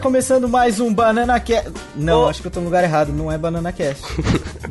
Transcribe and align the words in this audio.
começando 0.00 0.48
mais 0.48 0.80
um 0.80 0.92
Banana 0.92 1.38
Cast. 1.38 1.70
Não, 1.94 2.24
oh. 2.24 2.28
acho 2.28 2.40
que 2.40 2.48
eu 2.48 2.50
tô 2.50 2.60
no 2.60 2.66
lugar 2.66 2.82
errado. 2.82 3.12
Não 3.12 3.30
é 3.30 3.36
Banana 3.36 3.70
Cast. 3.70 4.02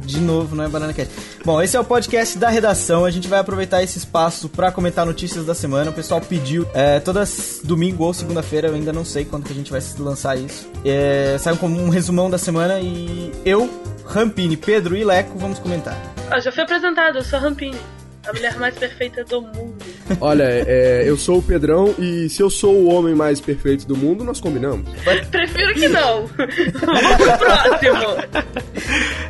De 0.01 0.19
novo, 0.19 0.55
não 0.55 0.63
é 0.63 0.67
Banana 0.67 0.91
Cast. 0.91 1.13
Bom, 1.45 1.61
esse 1.61 1.77
é 1.77 1.79
o 1.79 1.83
podcast 1.83 2.37
da 2.37 2.49
redação. 2.49 3.05
A 3.05 3.11
gente 3.11 3.27
vai 3.27 3.39
aproveitar 3.39 3.83
esse 3.83 3.99
espaço 3.99 4.49
para 4.49 4.71
comentar 4.71 5.05
notícias 5.05 5.45
da 5.45 5.53
semana. 5.53 5.91
O 5.91 5.93
pessoal 5.93 6.19
pediu 6.19 6.67
é, 6.73 6.99
todas 6.99 7.61
domingo 7.63 8.03
ou 8.03 8.13
segunda-feira. 8.13 8.69
Eu 8.69 8.75
ainda 8.75 8.91
não 8.91 9.05
sei 9.05 9.23
quando 9.23 9.45
que 9.45 9.53
a 9.53 9.55
gente 9.55 9.71
vai 9.71 9.81
lançar 9.99 10.37
isso. 10.37 10.67
É, 10.83 11.37
sai 11.39 11.55
como 11.57 11.79
um 11.79 11.89
resumão 11.89 12.29
da 12.29 12.37
semana 12.37 12.79
e 12.79 13.31
eu, 13.45 13.69
Rampini, 14.05 14.57
Pedro 14.57 14.97
e 14.97 15.03
Leco 15.03 15.37
vamos 15.37 15.59
comentar. 15.59 15.95
Ah, 16.31 16.39
já 16.39 16.51
foi 16.51 16.63
apresentado. 16.63 17.19
Eu 17.19 17.23
sou 17.23 17.39
Rampini. 17.39 17.79
A 18.27 18.33
mulher 18.33 18.57
mais 18.57 18.75
perfeita 18.75 19.23
do 19.23 19.41
mundo. 19.41 19.85
Olha, 20.19 20.43
é, 20.43 21.03
eu 21.05 21.17
sou 21.17 21.39
o 21.39 21.41
Pedrão 21.41 21.93
e 21.97 22.29
se 22.29 22.41
eu 22.41 22.49
sou 22.49 22.73
o 22.73 22.93
homem 22.93 23.15
mais 23.15 23.39
perfeito 23.39 23.87
do 23.87 23.95
mundo, 23.95 24.23
nós 24.23 24.39
combinamos. 24.39 24.89
Prefiro 25.29 25.73
que 25.73 25.87
não. 25.89 26.25
Vamos 26.35 27.15
pro 27.17 27.37
próximo. 27.37 28.43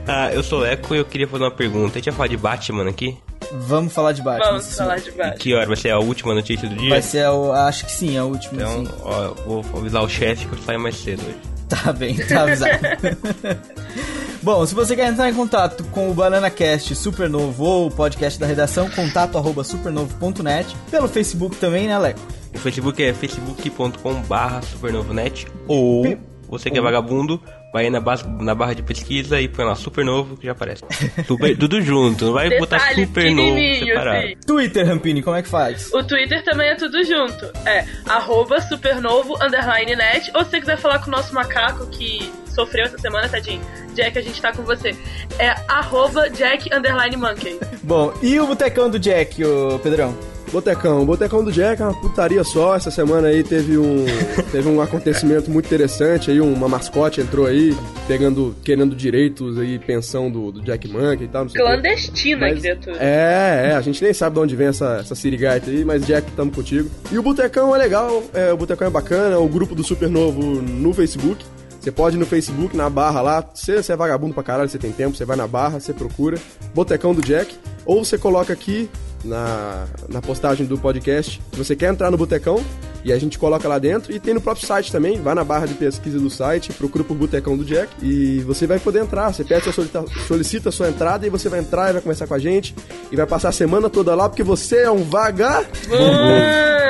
Ah, 0.08 0.32
eu 0.34 0.44
sou 0.44 0.62
o 0.62 0.66
Eco 0.66 0.96
e 0.96 1.00
eu 1.00 1.06
queria 1.06 1.28
fazer 1.28 1.44
uma 1.44 1.52
pergunta. 1.52 1.94
A 1.94 1.96
gente 1.96 2.06
vai 2.06 2.14
falar 2.14 2.28
de 2.28 2.38
Batman 2.38 2.90
aqui? 2.90 3.18
Vamos 3.52 3.94
falar 3.94 4.12
de 4.12 4.22
Batman. 4.22 4.52
Vamos 4.52 4.76
falar 4.76 5.00
de 5.00 5.12
Batman. 5.12 5.38
que 5.38 5.53
hora? 5.53 5.66
Vai 5.66 5.76
ser 5.76 5.90
a 5.90 6.00
última 6.00 6.34
notícia 6.34 6.68
do 6.70 6.76
dia? 6.76 6.90
Vai 6.90 7.02
ser, 7.02 7.25
a, 7.25 7.68
acho 7.68 7.86
que 7.86 7.92
sim, 7.92 8.18
a 8.18 8.23
última. 8.23 8.62
Então, 8.62 8.86
sim. 8.86 8.92
ó, 9.03 9.34
vou 9.46 9.66
avisar 9.75 10.03
o 10.03 10.09
chefe 10.09 10.46
que 10.46 10.53
eu 10.53 10.59
saio 10.59 10.80
mais 10.80 10.96
cedo 10.96 11.22
hoje. 11.22 11.38
Tá 11.68 11.94
bem, 11.94 12.16
tá 12.28 12.44
avisado. 12.44 12.72
Bom, 14.42 14.66
se 14.66 14.73
você 14.73 14.95
quer 14.95 15.08
entrar 15.08 15.30
em 15.30 15.34
contato 15.34 15.84
com 15.86 16.09
o 16.09 16.14
Banana 16.14 16.50
Cast 16.50 16.95
Supernovo 16.95 17.64
ou 17.64 17.88
o 17.88 17.92
podcast 17.92 18.40
da 18.40 18.46
redação, 18.46 18.90
contato 18.90 19.38
arroba 19.38 19.64
supernovo.net. 19.66 20.76
Pelo 20.90 21.09
Facebook 21.09 21.58
também, 21.58 21.88
né, 21.88 21.98
Leco? 22.00 22.20
O 22.56 22.58
Facebook 22.58 23.04
é 23.04 23.14
facebook.com.br 23.14 24.66
supernovonet 24.66 25.46
ou 25.68 26.18
você 26.50 26.72
que 26.72 26.80
é 26.80 26.81
vagabundo, 26.81 27.40
vai 27.72 27.86
aí 27.86 27.90
na, 27.92 28.02
na 28.42 28.56
barra 28.56 28.73
de 28.73 28.81
pesquisa 28.81 29.40
e 29.40 29.48
põe 29.48 29.66
lá 29.66 29.76
supernovo 29.76 30.36
que 30.36 30.48
já 30.48 30.53
aparece. 30.53 30.84
Super, 31.28 31.56
tudo 31.56 31.80
junto, 31.81 32.26
não 32.26 32.34
vai 32.34 32.58
botar 32.58 32.80
supernovo 32.96 33.59
separado. 33.86 34.28
Sim. 34.28 34.36
Twitter, 34.48 34.88
Rampini, 34.88 35.22
como 35.22 35.36
é 35.36 35.44
que 35.44 35.50
faz? 35.50 35.94
O 35.94 36.03
Twitter 36.03 36.44
também 36.44 36.70
é 36.70 36.76
tudo 36.76 37.03
junto. 37.03 37.46
É 37.68 37.86
arroba 38.08 38.59
supernovo 38.62 39.36
underline 39.44 39.96
net. 39.96 40.31
Ou 40.34 40.44
se 40.44 40.52
você 40.52 40.59
quiser 40.59 40.78
falar 40.78 41.00
com 41.00 41.08
o 41.09 41.12
nosso 41.12 41.36
macaco 41.36 41.86
que 41.88 42.31
sofreu 42.48 42.86
essa 42.86 42.98
semana, 42.98 43.30
tadinho. 43.30 43.62
Jack, 44.00 44.17
a 44.17 44.22
gente 44.22 44.42
tá 44.42 44.53
com 44.53 44.64
você. 44.64 44.95
É 45.38 45.53
arroba 45.67 46.30
Jack 46.30 46.73
underline 46.73 47.17
monkey. 47.17 47.59
Bom, 47.83 48.14
e 48.22 48.39
o 48.39 48.47
botecão 48.47 48.89
do 48.89 48.97
Jack, 48.97 49.44
o 49.44 49.78
Pedrão? 49.80 50.16
Botecão, 50.52 51.03
o 51.03 51.06
Botecão 51.06 51.44
do 51.44 51.52
Jack 51.52 51.80
é 51.80 51.86
uma 51.86 51.94
putaria 51.94 52.44
só. 52.44 52.75
Essa 52.75 52.89
semana 52.89 53.28
aí 53.28 53.44
teve 53.44 53.78
um, 53.78 54.06
teve 54.52 54.67
um 54.67 54.81
acontecimento 54.81 55.52
muito 55.52 55.67
interessante. 55.67 56.31
Aí 56.31 56.41
uma 56.41 56.67
mascote 56.67 57.22
entrou 57.22 57.45
aí, 57.45 57.75
pegando, 58.08 58.56
querendo 58.64 58.95
direitos 58.95 59.59
aí, 59.59 59.78
pensão 59.78 60.31
do, 60.31 60.52
do 60.52 60.61
Jack 60.61 60.88
Monkey 60.88 61.25
e 61.25 61.28
tal. 61.28 61.44
Não 61.44 61.50
sei 61.50 61.61
Clandestina, 61.61 62.47
mas, 62.47 62.59
criatura. 62.59 62.97
É, 63.00 63.69
é, 63.69 63.75
a 63.75 63.81
gente 63.81 64.03
nem 64.03 64.13
sabe 64.13 64.36
de 64.36 64.39
onde 64.39 64.56
vem 64.56 64.67
essa, 64.67 64.97
essa 65.00 65.13
sirigaita 65.13 65.69
aí, 65.69 65.86
mas 65.86 66.06
Jack, 66.06 66.31
tamo 66.31 66.51
contigo. 66.51 66.90
E 67.12 67.19
o 67.19 67.22
Botecão 67.22 67.75
é 67.75 67.78
legal, 67.78 68.24
é, 68.34 68.51
o 68.51 68.57
Botecão 68.57 68.88
é 68.88 68.91
bacana, 68.91 69.38
o 69.38 69.47
grupo 69.47 69.75
do 69.75 69.84
Super 69.84 70.09
Novo 70.09 70.41
no 70.62 70.94
Facebook. 70.94 71.45
Você 71.79 71.91
pode 71.91 72.17
ir 72.17 72.19
no 72.19 72.25
Facebook, 72.25 72.75
na 72.75 72.90
barra 72.90 73.22
lá. 73.22 73.50
Se 73.53 73.81
você 73.81 73.94
é 73.94 73.95
vagabundo 73.95 74.34
pra 74.34 74.44
caralho, 74.44 74.69
você 74.69 74.78
tem 74.78 74.91
tempo, 74.91 75.16
você 75.16 75.25
vai 75.25 75.38
na 75.38 75.47
barra, 75.47 75.79
você 75.79 75.94
procura. 75.94 76.38
Botecão 76.73 77.13
do 77.13 77.22
Jack. 77.22 77.57
Ou 77.85 78.03
você 78.03 78.17
coloca 78.17 78.51
aqui 78.51 78.90
na, 79.23 79.88
na 80.09 80.22
postagem 80.22 80.66
do 80.66 80.78
podcast. 80.78 81.41
Se 81.51 81.57
você 81.57 81.75
quer 81.75 81.91
entrar 81.91 82.12
no 82.12 82.18
Botecão, 82.18 82.63
e 83.04 83.14
a 83.14 83.20
gente 83.20 83.38
coloca 83.38 83.68
lá 83.68 83.80
dentro. 83.80 84.14
E 84.14 84.20
tem 84.20 84.34
no 84.34 84.42
próprio 84.42 84.66
site 84.66 84.92
também. 84.92 85.22
Vai 85.22 85.36
na 85.36 85.44
barra 85.44 85.66
de 85.66 85.74
pesquisa 85.74 86.20
do 86.20 86.30
site, 86.30 86.74
procura 86.74 87.04
por 87.04 87.16
Botecão 87.16 87.58
do 87.58 87.64
Jack. 87.64 87.90
E 88.02 88.40
você 88.42 88.68
vai 88.68 88.80
poder 88.80 89.00
entrar. 89.02 89.34
Você 89.34 89.44
pede 89.44 89.72
sua 89.72 89.86
solicita 90.28 90.70
a 90.70 90.72
sua 90.72 90.90
entrada 90.90 91.26
e 91.26 91.30
você 91.30 91.50
vai 91.50 91.60
entrar 91.60 91.90
e 91.90 91.94
vai 91.94 92.02
conversar 92.02 92.28
com 92.28 92.34
a 92.34 92.40
gente. 92.40 92.76
E 93.12 93.16
vai 93.16 93.26
passar 93.26 93.50
a 93.50 93.54
semana 93.54 93.90
toda 93.90 94.16
lá, 94.16 94.28
porque 94.30 94.44
você 94.44 94.84
é 94.84 94.92
um 94.92 95.04
vaga. 95.04 95.66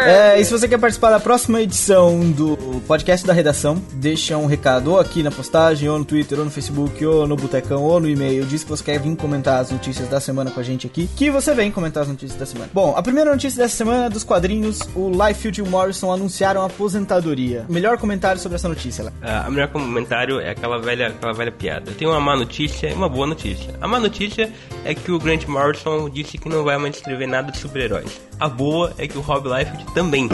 É, 0.05 0.39
e 0.39 0.45
se 0.45 0.51
você 0.51 0.67
quer 0.67 0.79
participar 0.79 1.09
da 1.09 1.19
próxima 1.19 1.61
edição 1.61 2.19
do 2.31 2.57
podcast 2.87 3.25
da 3.27 3.33
redação, 3.33 3.81
deixa 3.93 4.37
um 4.37 4.45
recado 4.45 4.91
ou 4.91 4.99
aqui 4.99 5.21
na 5.21 5.29
postagem, 5.29 5.89
ou 5.89 5.99
no 5.99 6.05
Twitter, 6.05 6.39
ou 6.39 6.45
no 6.45 6.51
Facebook, 6.51 7.05
ou 7.05 7.27
no 7.27 7.35
Botecão, 7.35 7.83
ou 7.83 7.99
no 7.99 8.09
e-mail. 8.09 8.45
Diz 8.45 8.63
que 8.63 8.69
você 8.69 8.83
quer 8.83 8.99
vir 8.99 9.15
comentar 9.15 9.59
as 9.59 9.71
notícias 9.71 10.07
da 10.07 10.19
semana 10.19 10.51
com 10.51 10.59
a 10.59 10.63
gente 10.63 10.87
aqui. 10.87 11.09
Que 11.15 11.29
você 11.29 11.53
vem 11.53 11.71
comentar 11.71 12.03
as 12.03 12.09
notícias 12.09 12.39
da 12.39 12.45
semana. 12.45 12.69
Bom, 12.73 12.93
a 12.95 13.01
primeira 13.01 13.31
notícia 13.31 13.61
dessa 13.61 13.75
semana 13.75 14.05
é 14.05 14.09
dos 14.09 14.23
quadrinhos, 14.23 14.79
o 14.95 15.09
Liefeld 15.09 15.61
Anunciaram 16.07 16.63
aposentadoria. 16.63 17.65
Melhor 17.69 17.97
comentário 17.97 18.39
sobre 18.39 18.55
essa 18.55 18.67
notícia, 18.69 19.03
lá. 19.03 19.11
Ah, 19.21 19.45
o 19.47 19.51
melhor 19.51 19.67
comentário 19.67 20.39
é 20.39 20.51
aquela 20.51 20.79
velha, 20.79 21.07
aquela 21.07 21.33
velha 21.33 21.51
piada. 21.51 21.91
Tem 21.91 22.07
uma 22.07 22.19
má 22.19 22.35
notícia 22.35 22.89
e 22.89 22.93
uma 22.93 23.09
boa 23.09 23.27
notícia. 23.27 23.73
A 23.81 23.87
má 23.87 23.99
notícia 23.99 24.51
é 24.85 24.93
que 24.93 25.11
o 25.11 25.19
Grant 25.19 25.45
Morrison 25.45 26.09
disse 26.09 26.37
que 26.37 26.49
não 26.49 26.63
vai 26.63 26.77
mais 26.77 26.95
escrever 26.95 27.27
nada 27.27 27.51
de 27.51 27.57
super-heróis. 27.57 28.19
A 28.39 28.47
boa 28.47 28.93
é 28.97 29.07
que 29.07 29.17
o 29.17 29.21
Rob 29.21 29.47
Liefeld 29.49 29.85
também. 29.93 30.29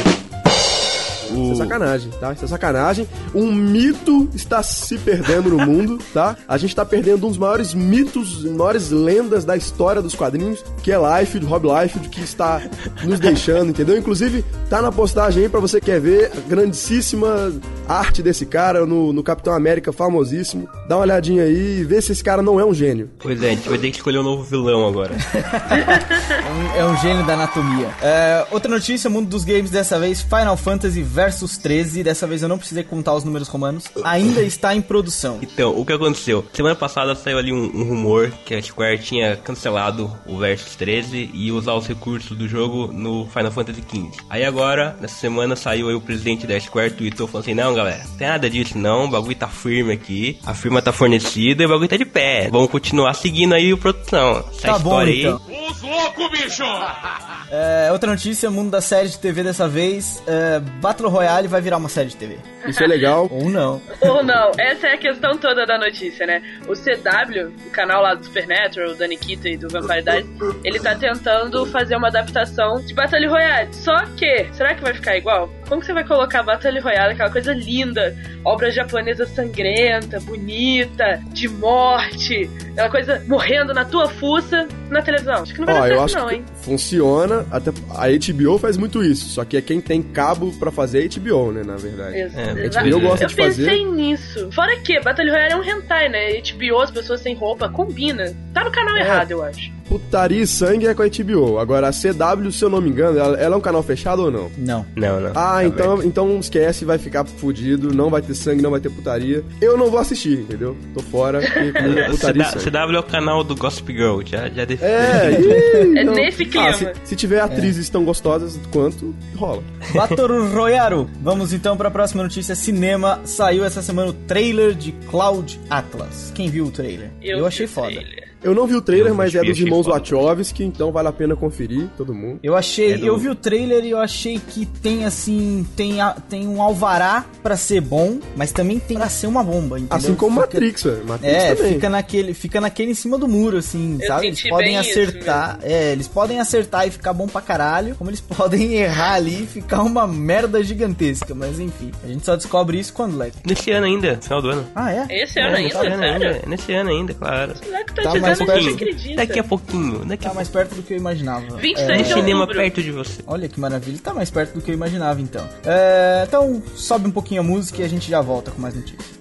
Isso 1.26 1.54
é 1.54 1.56
sacanagem, 1.56 2.12
tá? 2.20 2.34
Isso 2.34 2.46
é 2.46 2.48
sacanagem. 2.48 3.08
Um 3.34 3.52
mito 3.52 4.30
está 4.34 4.62
se 4.64 4.98
perdendo 4.98 5.50
no 5.50 5.66
mundo, 5.66 6.00
tá? 6.14 6.36
A 6.48 6.58
gente 6.58 6.76
tá 6.76 6.86
perdendo 6.86 7.26
um 7.26 7.30
dos 7.30 7.38
maiores 7.38 7.74
mitos, 7.74 8.44
maiores 8.44 8.90
lendas 8.90 9.46
da 9.46 9.56
história 9.56 10.02
dos 10.02 10.16
quadrinhos, 10.16 10.64
que 10.84 10.92
é 10.92 10.98
Liefeld, 10.98 11.46
Rob 11.46 11.68
Liefeld, 11.68 12.10
que 12.10 12.22
está 12.22 12.62
nos 13.04 13.20
deixando, 13.20 13.70
entendeu? 13.70 13.98
Inclusive, 13.98 14.44
tá 14.70 14.82
na 14.82 14.92
postagem 14.92 15.44
aí 15.44 15.50
pra 15.50 15.60
você 15.60 15.80
que 15.80 15.86
quer 15.86 16.00
ver 16.00 16.32
a 16.36 16.50
grandíssima 16.50 17.54
arte 17.88 18.22
desse 18.22 18.46
cara 18.46 18.86
no, 18.86 19.14
no 19.14 19.24
Capitão 19.24 19.54
América 19.54 19.94
famosíssimo. 19.94 20.68
Dá 20.88 20.96
uma 20.96 21.04
olhadinha 21.04 21.44
aí 21.44 21.80
e 21.80 21.84
vê 21.84 22.02
se 22.02 22.12
esse 22.12 22.24
cara 22.24 22.42
não 22.42 22.60
é 22.60 22.66
um 22.66 22.74
gênio. 22.74 23.10
Pois 23.20 23.42
é, 23.42 23.48
a 23.48 23.50
gente 23.52 23.70
vai 23.70 23.78
ter 23.78 23.92
que 23.92 23.98
escolher 23.98 24.20
um 24.20 24.24
novo 24.24 24.44
vilão 24.44 24.88
agora. 24.88 25.14
é, 25.36 26.52
um, 26.52 26.80
é, 26.80 26.86
um, 26.86 26.98
gênio 26.98 27.26
da 27.26 27.34
anatomia. 27.34 27.90
É, 28.02 28.46
outra 28.52 28.70
notícia, 28.70 29.10
mundo 29.10 29.28
dos 29.28 29.44
games 29.44 29.70
dessa 29.70 30.00
vez, 30.00 30.22
Final 30.22 30.58
Fantasy 30.58 31.02
versus 31.16 31.58
13. 31.58 32.04
Dessa 32.04 32.28
vez 32.28 32.44
eu 32.44 32.50
não 32.50 32.58
precisei 32.58 32.84
contar 32.84 33.14
os 33.14 33.24
números 33.24 33.48
romanos. 33.48 33.86
Ainda 34.04 34.42
está 34.42 34.76
em 34.76 34.82
produção. 34.82 35.40
Então, 35.42 35.72
o 35.80 35.86
que 35.86 35.94
aconteceu? 35.94 36.46
Semana 36.52 36.76
passada 36.76 37.16
saiu 37.16 37.38
ali 37.38 37.54
um, 37.54 37.64
um 37.74 37.84
rumor 37.84 38.32
que 38.46 38.54
a 38.54 38.62
Square 38.62 39.00
tinha 39.00 39.38
cancelado 39.38 40.12
o 40.28 40.38
versus 40.38 40.76
13 40.76 41.32
e 41.34 41.52
usar 41.52 41.74
os 41.74 41.88
recursos 41.88 42.38
do 42.38 42.48
jogo 42.48 42.92
no 42.92 43.28
Final 43.28 43.52
Fantasy 43.52 43.82
XV. 43.82 44.12
Aí 44.30 44.44
agora, 44.44 44.98
nessa 45.00 45.16
semana, 45.16 45.56
saiu 45.56 45.88
aí 45.88 45.96
o 45.96 46.02
presidente 46.02 46.46
da 46.46 46.60
Square 46.60 46.92
tweetou 46.92 47.28
falando 47.28 47.46
assim: 47.46 47.54
Não, 47.54 47.74
galera, 47.74 48.04
não 48.10 48.18
tem 48.18 48.28
nada 48.28 48.50
disso 48.50 48.78
não. 48.78 49.06
O 49.06 49.10
bagulho 49.10 49.36
tá 49.36 49.48
firme 49.48 49.94
aqui. 49.94 50.38
A 50.46 50.54
firma 50.54 50.82
tá 50.82 50.92
fornecida 50.92 51.64
e 51.64 51.66
o 51.66 51.70
bagulho 51.70 51.88
tá 51.88 51.96
de 51.96 52.06
pé. 52.06 52.50
Vamos 52.52 52.70
continuar 52.70 53.14
seguindo 53.14 53.54
aí 53.54 53.72
a 53.72 53.78
produção. 53.78 54.44
Essa 54.52 54.68
tá 54.68 54.78
história 54.78 55.14
bom, 55.14 55.40
então. 55.40 55.42
aí. 55.48 55.95
Os 56.06 56.18
loucos, 56.18 56.40
bicho! 56.40 56.64
É, 57.52 57.92
outra 57.92 58.10
notícia, 58.10 58.50
mundo 58.50 58.72
da 58.72 58.82
série 58.82 59.08
de 59.08 59.20
TV 59.20 59.44
dessa 59.44 59.68
vez. 59.68 60.22
É, 60.26 60.60
Battle 60.60 61.10
Royale 61.10 61.48
vai 61.48 61.62
virar 61.62 61.78
uma 61.78 61.90
série 61.90 62.10
de 62.10 62.16
TV. 62.16 62.40
Isso 62.68 62.84
é 62.84 62.88
legal. 62.88 63.28
Ou 63.32 63.50
não. 63.50 63.80
Ou 64.02 64.24
não. 64.24 64.52
Essa 64.58 64.88
é 64.88 64.94
a 64.96 64.98
questão 64.98 65.38
toda 65.38 65.64
da 65.64 65.78
notícia, 65.78 66.26
né? 66.26 66.42
O 66.68 66.74
CW, 66.74 67.54
o 67.68 67.70
canal 67.70 68.02
lá 68.02 68.16
do 68.16 68.26
Supernatural, 68.26 68.96
da 68.96 69.08
Nikita 69.08 69.48
e 69.48 69.58
do 69.58 69.70
Vampire 69.70 70.02
Diaries, 70.02 70.28
ele 70.64 70.80
tá 70.80 70.96
tentando 70.96 71.68
fazer 71.68 71.96
uma 71.96 72.08
adaptação 72.08 72.82
de 72.84 72.96
Battle 72.96 73.30
Royale. 73.30 73.72
Só 73.74 73.96
que, 74.18 74.50
será 74.54 74.74
que 74.74 74.82
vai 74.82 74.96
ficar 74.96 75.16
igual? 75.16 75.48
Como 75.70 75.80
que 75.80 75.86
você 75.86 75.94
vai 75.94 76.04
colocar 76.04 76.42
Battle 76.42 76.82
Royale, 76.82 77.14
aquela 77.14 77.30
coisa 77.30 77.54
linda, 77.54 78.18
obra 78.44 78.72
japonesa 78.72 79.28
sangrenta, 79.28 80.20
bonita, 80.22 81.22
de 81.28 81.48
morte, 81.48 82.50
aquela 82.72 82.90
coisa 82.90 83.24
morrendo 83.28 83.72
na 83.72 83.86
tua 83.86 84.10
fuça 84.10 84.68
na 84.90 85.04
televisão? 85.04 85.44
Acho 85.44 85.54
que 85.54 85.60
não 85.60 85.68
vai 85.68 85.76
Ó, 85.76 85.80
dar 85.80 85.88
certo 85.88 85.95
eu 85.96 86.04
acho 86.04 86.16
não, 86.16 86.32
hein? 86.32 86.44
Funciona, 86.62 87.46
até 87.52 87.72
a 87.90 88.08
HBO 88.08 88.58
faz 88.58 88.78
muito 88.78 89.04
isso, 89.04 89.30
só 89.30 89.44
que 89.46 89.58
é 89.58 89.62
quem 89.62 89.82
tem 89.82 90.02
cabo 90.02 90.52
para 90.54 90.72
fazer 90.72 91.04
a 91.04 91.20
HBO, 91.20 91.52
né, 91.52 91.64
na 91.64 91.76
verdade. 91.76 92.18
Exato. 92.18 92.60
É, 92.60 92.70
HBO 92.70 93.00
gosta 93.02 93.26
eu 93.26 93.30
de 93.30 93.36
fazer. 93.36 93.64
Eu 93.64 93.70
pensei 93.70 93.86
nisso. 93.86 94.52
Fora 94.52 94.76
que 94.80 95.00
Battle 95.00 95.30
Royale 95.30 95.54
é 95.54 95.56
um 95.56 95.64
hentai, 95.64 96.10
né? 96.10 96.42
HBO, 96.42 96.82
as 96.82 96.92
pessoas 96.92 97.22
sem 97.22 97.36
roupa, 97.36 97.70
combina. 97.70 98.36
Tá 98.54 98.64
no 98.64 98.72
canal 98.72 98.96
é. 98.96 99.02
errado, 99.02 99.32
eu 99.32 99.44
acho 99.44 99.72
putaria 99.88 100.42
e 100.42 100.48
sangue 100.48 100.88
é 100.88 100.94
com 100.94 101.04
a 101.04 101.08
HBO. 101.08 101.60
Agora, 101.60 101.88
a 101.88 101.92
CW, 101.92 102.52
se 102.52 102.64
eu 102.64 102.70
não 102.70 102.82
me 102.82 102.90
engano, 102.90 103.18
ela, 103.18 103.38
ela 103.38 103.56
é 103.56 103.58
um 103.58 103.62
canal 103.62 103.84
fechado 103.84 104.24
ou 104.24 104.32
não? 104.32 104.52
Não. 104.58 104.86
Não, 104.96 105.20
não. 105.20 105.32
Ah, 105.36 105.64
então, 105.64 106.04
então 106.04 106.40
esquece, 106.40 106.86
vai 106.86 106.98
ficar 106.98 107.26
fudido, 107.26 107.94
não 107.94 108.10
vai 108.10 108.22
ter 108.22 108.34
sangue, 108.34 108.62
não 108.62 108.72
vai 108.72 108.80
ter 108.80 108.90
putaria. 108.90 109.44
Eu 109.62 109.78
não 109.78 109.90
vou 109.90 110.00
assistir, 110.00 110.40
entendeu? 110.40 110.76
Tô 110.94 111.02
fora, 111.02 111.42
putaria 112.10 112.46
CW, 112.46 112.72
CW 112.72 112.96
é 112.96 113.00
o 113.00 113.04
canal 113.04 113.44
do 113.44 113.56
Gossip 113.56 113.94
Girl, 113.94 114.22
já, 114.26 114.50
já 114.50 114.66
definiu. 114.66 114.94
É, 114.94 115.32
e, 115.32 116.02
então, 116.02 116.14
é 116.14 116.26
nesse 116.26 116.46
clima. 116.46 116.70
Ah, 116.70 116.74
se, 116.74 116.94
se, 117.04 117.16
tiver 117.16 117.40
atrizes 117.40 117.90
é. 117.90 117.92
tão 117.92 118.04
gostosas 118.04 118.60
quanto, 118.72 119.16
rola. 119.36 119.64
Batoru 119.94 120.48
Royaru. 120.50 121.10
Vamos 121.22 121.54
então 121.54 121.78
para 121.78 121.90
a 121.90 121.92
próxima 121.92 122.24
notícia. 122.24 122.56
Cinema. 122.56 123.22
Saiu 123.26 123.64
essa 123.64 123.82
semana 123.82 124.10
o 124.10 124.14
trailer 124.14 124.74
de 124.74 124.92
Cloud 125.10 125.60
Atlas. 125.70 126.32
Quem 126.34 126.50
viu 126.50 126.66
o 126.66 126.72
trailer? 126.72 127.12
Eu, 127.22 127.40
Eu 127.40 127.46
achei 127.46 127.68
foda. 127.68 127.92
Trailer. 127.92 128.25
Eu 128.46 128.54
não 128.56 128.66
vi 128.68 128.76
o 128.76 128.82
trailer, 128.82 129.08
Eu 129.12 129.16
mas 129.16 129.34
é 129.36 129.40
dos 129.42 129.50
achei 129.52 129.64
irmãos. 129.66 129.86
Wachowski, 129.88 130.64
então 130.64 130.92
vale 130.92 131.08
a 131.08 131.12
pena 131.12 131.36
conferir, 131.36 131.90
todo 131.98 132.14
mundo. 132.14 132.40
Eu 132.44 132.56
achei, 132.56 132.94
É 132.94 132.98
do- 132.98 133.06
eu 133.06 133.18
vi 133.18 133.30
o 133.30 133.36
trailer 133.36 133.84
e 133.84 133.90
eu 133.92 134.00
achei 134.00 134.40
que 134.40 134.66
tem 134.66 135.06
assim, 135.06 135.66
tem, 135.76 136.00
a- 136.02 136.16
tem 136.30 136.48
um 136.48 136.62
alvará 136.62 137.26
pra 137.44 137.58
ser 137.58 137.82
bom, 137.82 138.20
mas 138.36 138.52
também 138.52 138.80
tem 138.80 138.98
pra 138.98 139.10
ser 139.10 139.28
uma 139.28 139.44
bomba, 139.44 139.78
entendeu? 139.80 139.98
Assim 139.98 140.16
como 140.16 140.42
Fica- 140.42 140.54
Matrix, 140.54 140.84
velho. 140.84 141.06
Matrix 141.06 141.34
É, 141.34 141.56
também. 141.56 141.74
fica 141.74 141.90
naquele, 141.90 142.34
fica 142.34 142.62
naquele 142.62 142.92
em 142.92 142.96
cima 142.96 143.18
do 143.18 143.28
muro, 143.28 143.58
assim, 143.58 143.98
Eu 144.00 144.08
sabe? 144.08 144.28
Eles 144.28 144.42
podem 144.48 144.78
acertar, 144.78 145.60
é, 145.64 145.92
eles 145.92 146.08
podem 146.08 146.40
acertar 146.40 146.88
e 146.88 146.92
ficar 146.92 147.14
bom 147.14 147.28
pra 147.28 147.42
caralho, 147.42 147.96
como 147.96 148.10
eles 148.10 148.22
podem 148.62 148.74
errar 148.74 149.14
ali 149.16 149.44
e 149.44 149.48
ficar 149.48 149.82
uma 149.82 150.06
merda 150.08 150.64
gigantesca, 150.64 151.34
mas 151.34 151.60
enfim, 151.60 151.92
a 152.04 152.08
gente 152.08 152.26
só 152.26 152.36
descobre 152.36 152.80
isso 152.80 152.94
quando, 152.94 153.18
Leque. 153.18 153.38
Nesse 153.46 153.72
ano 153.72 153.86
ainda, 153.86 154.18
final 154.22 154.42
do 154.42 154.50
ano. 154.50 154.66
Ah, 154.76 154.92
é? 154.94 155.08
Esse 155.24 155.40
ano 155.40 155.56
É, 155.56 155.60
ainda, 155.60 155.78
ano 155.80 155.98
sério? 156.00 156.28
ainda, 156.28 156.42
nesse 156.48 156.74
ano 156.74 156.90
ainda, 156.90 157.14
claro. 157.14 157.54
O 157.62 157.66
moleque 157.66 157.94
tá, 157.96 158.02
Tá 158.04 158.12
mais. 158.44 159.16
Daqui 159.16 159.40
a 159.40 159.44
pouquinho, 159.44 160.06
daqui 160.06 160.26
a 160.26 160.30
Tá 160.30 160.36
mais 160.36 160.50
perto 160.50 160.76
do 160.76 160.82
que 160.84 160.94
eu 160.94 160.98
imaginava. 160.98 161.58
26 161.58 161.90
É, 161.90 161.96
de 161.98 162.02
Um 162.14 162.16
cinema 162.18 162.40
outubro. 162.42 162.62
perto 162.62 162.82
de 162.84 162.92
você. 162.92 163.22
Olha 163.28 163.48
que 163.48 163.60
maravilha, 163.60 163.98
tá 164.04 164.14
mais 164.14 164.30
perto 164.32 164.56
do 164.56 164.62
que 164.62 164.72
eu 164.72 164.76
imaginava 164.76 165.22
então. 165.22 165.48
É, 165.64 166.26
então, 166.28 166.62
sobe 166.76 167.08
um 167.08 167.12
pouquinho 167.12 167.42
a 167.42 167.44
música 167.44 167.82
e 167.82 167.86
a 167.86 167.88
gente 167.88 168.10
já 168.10 168.20
volta 168.22 168.52
com 168.52 168.62
mais 168.62 168.74
notícias. 168.76 169.15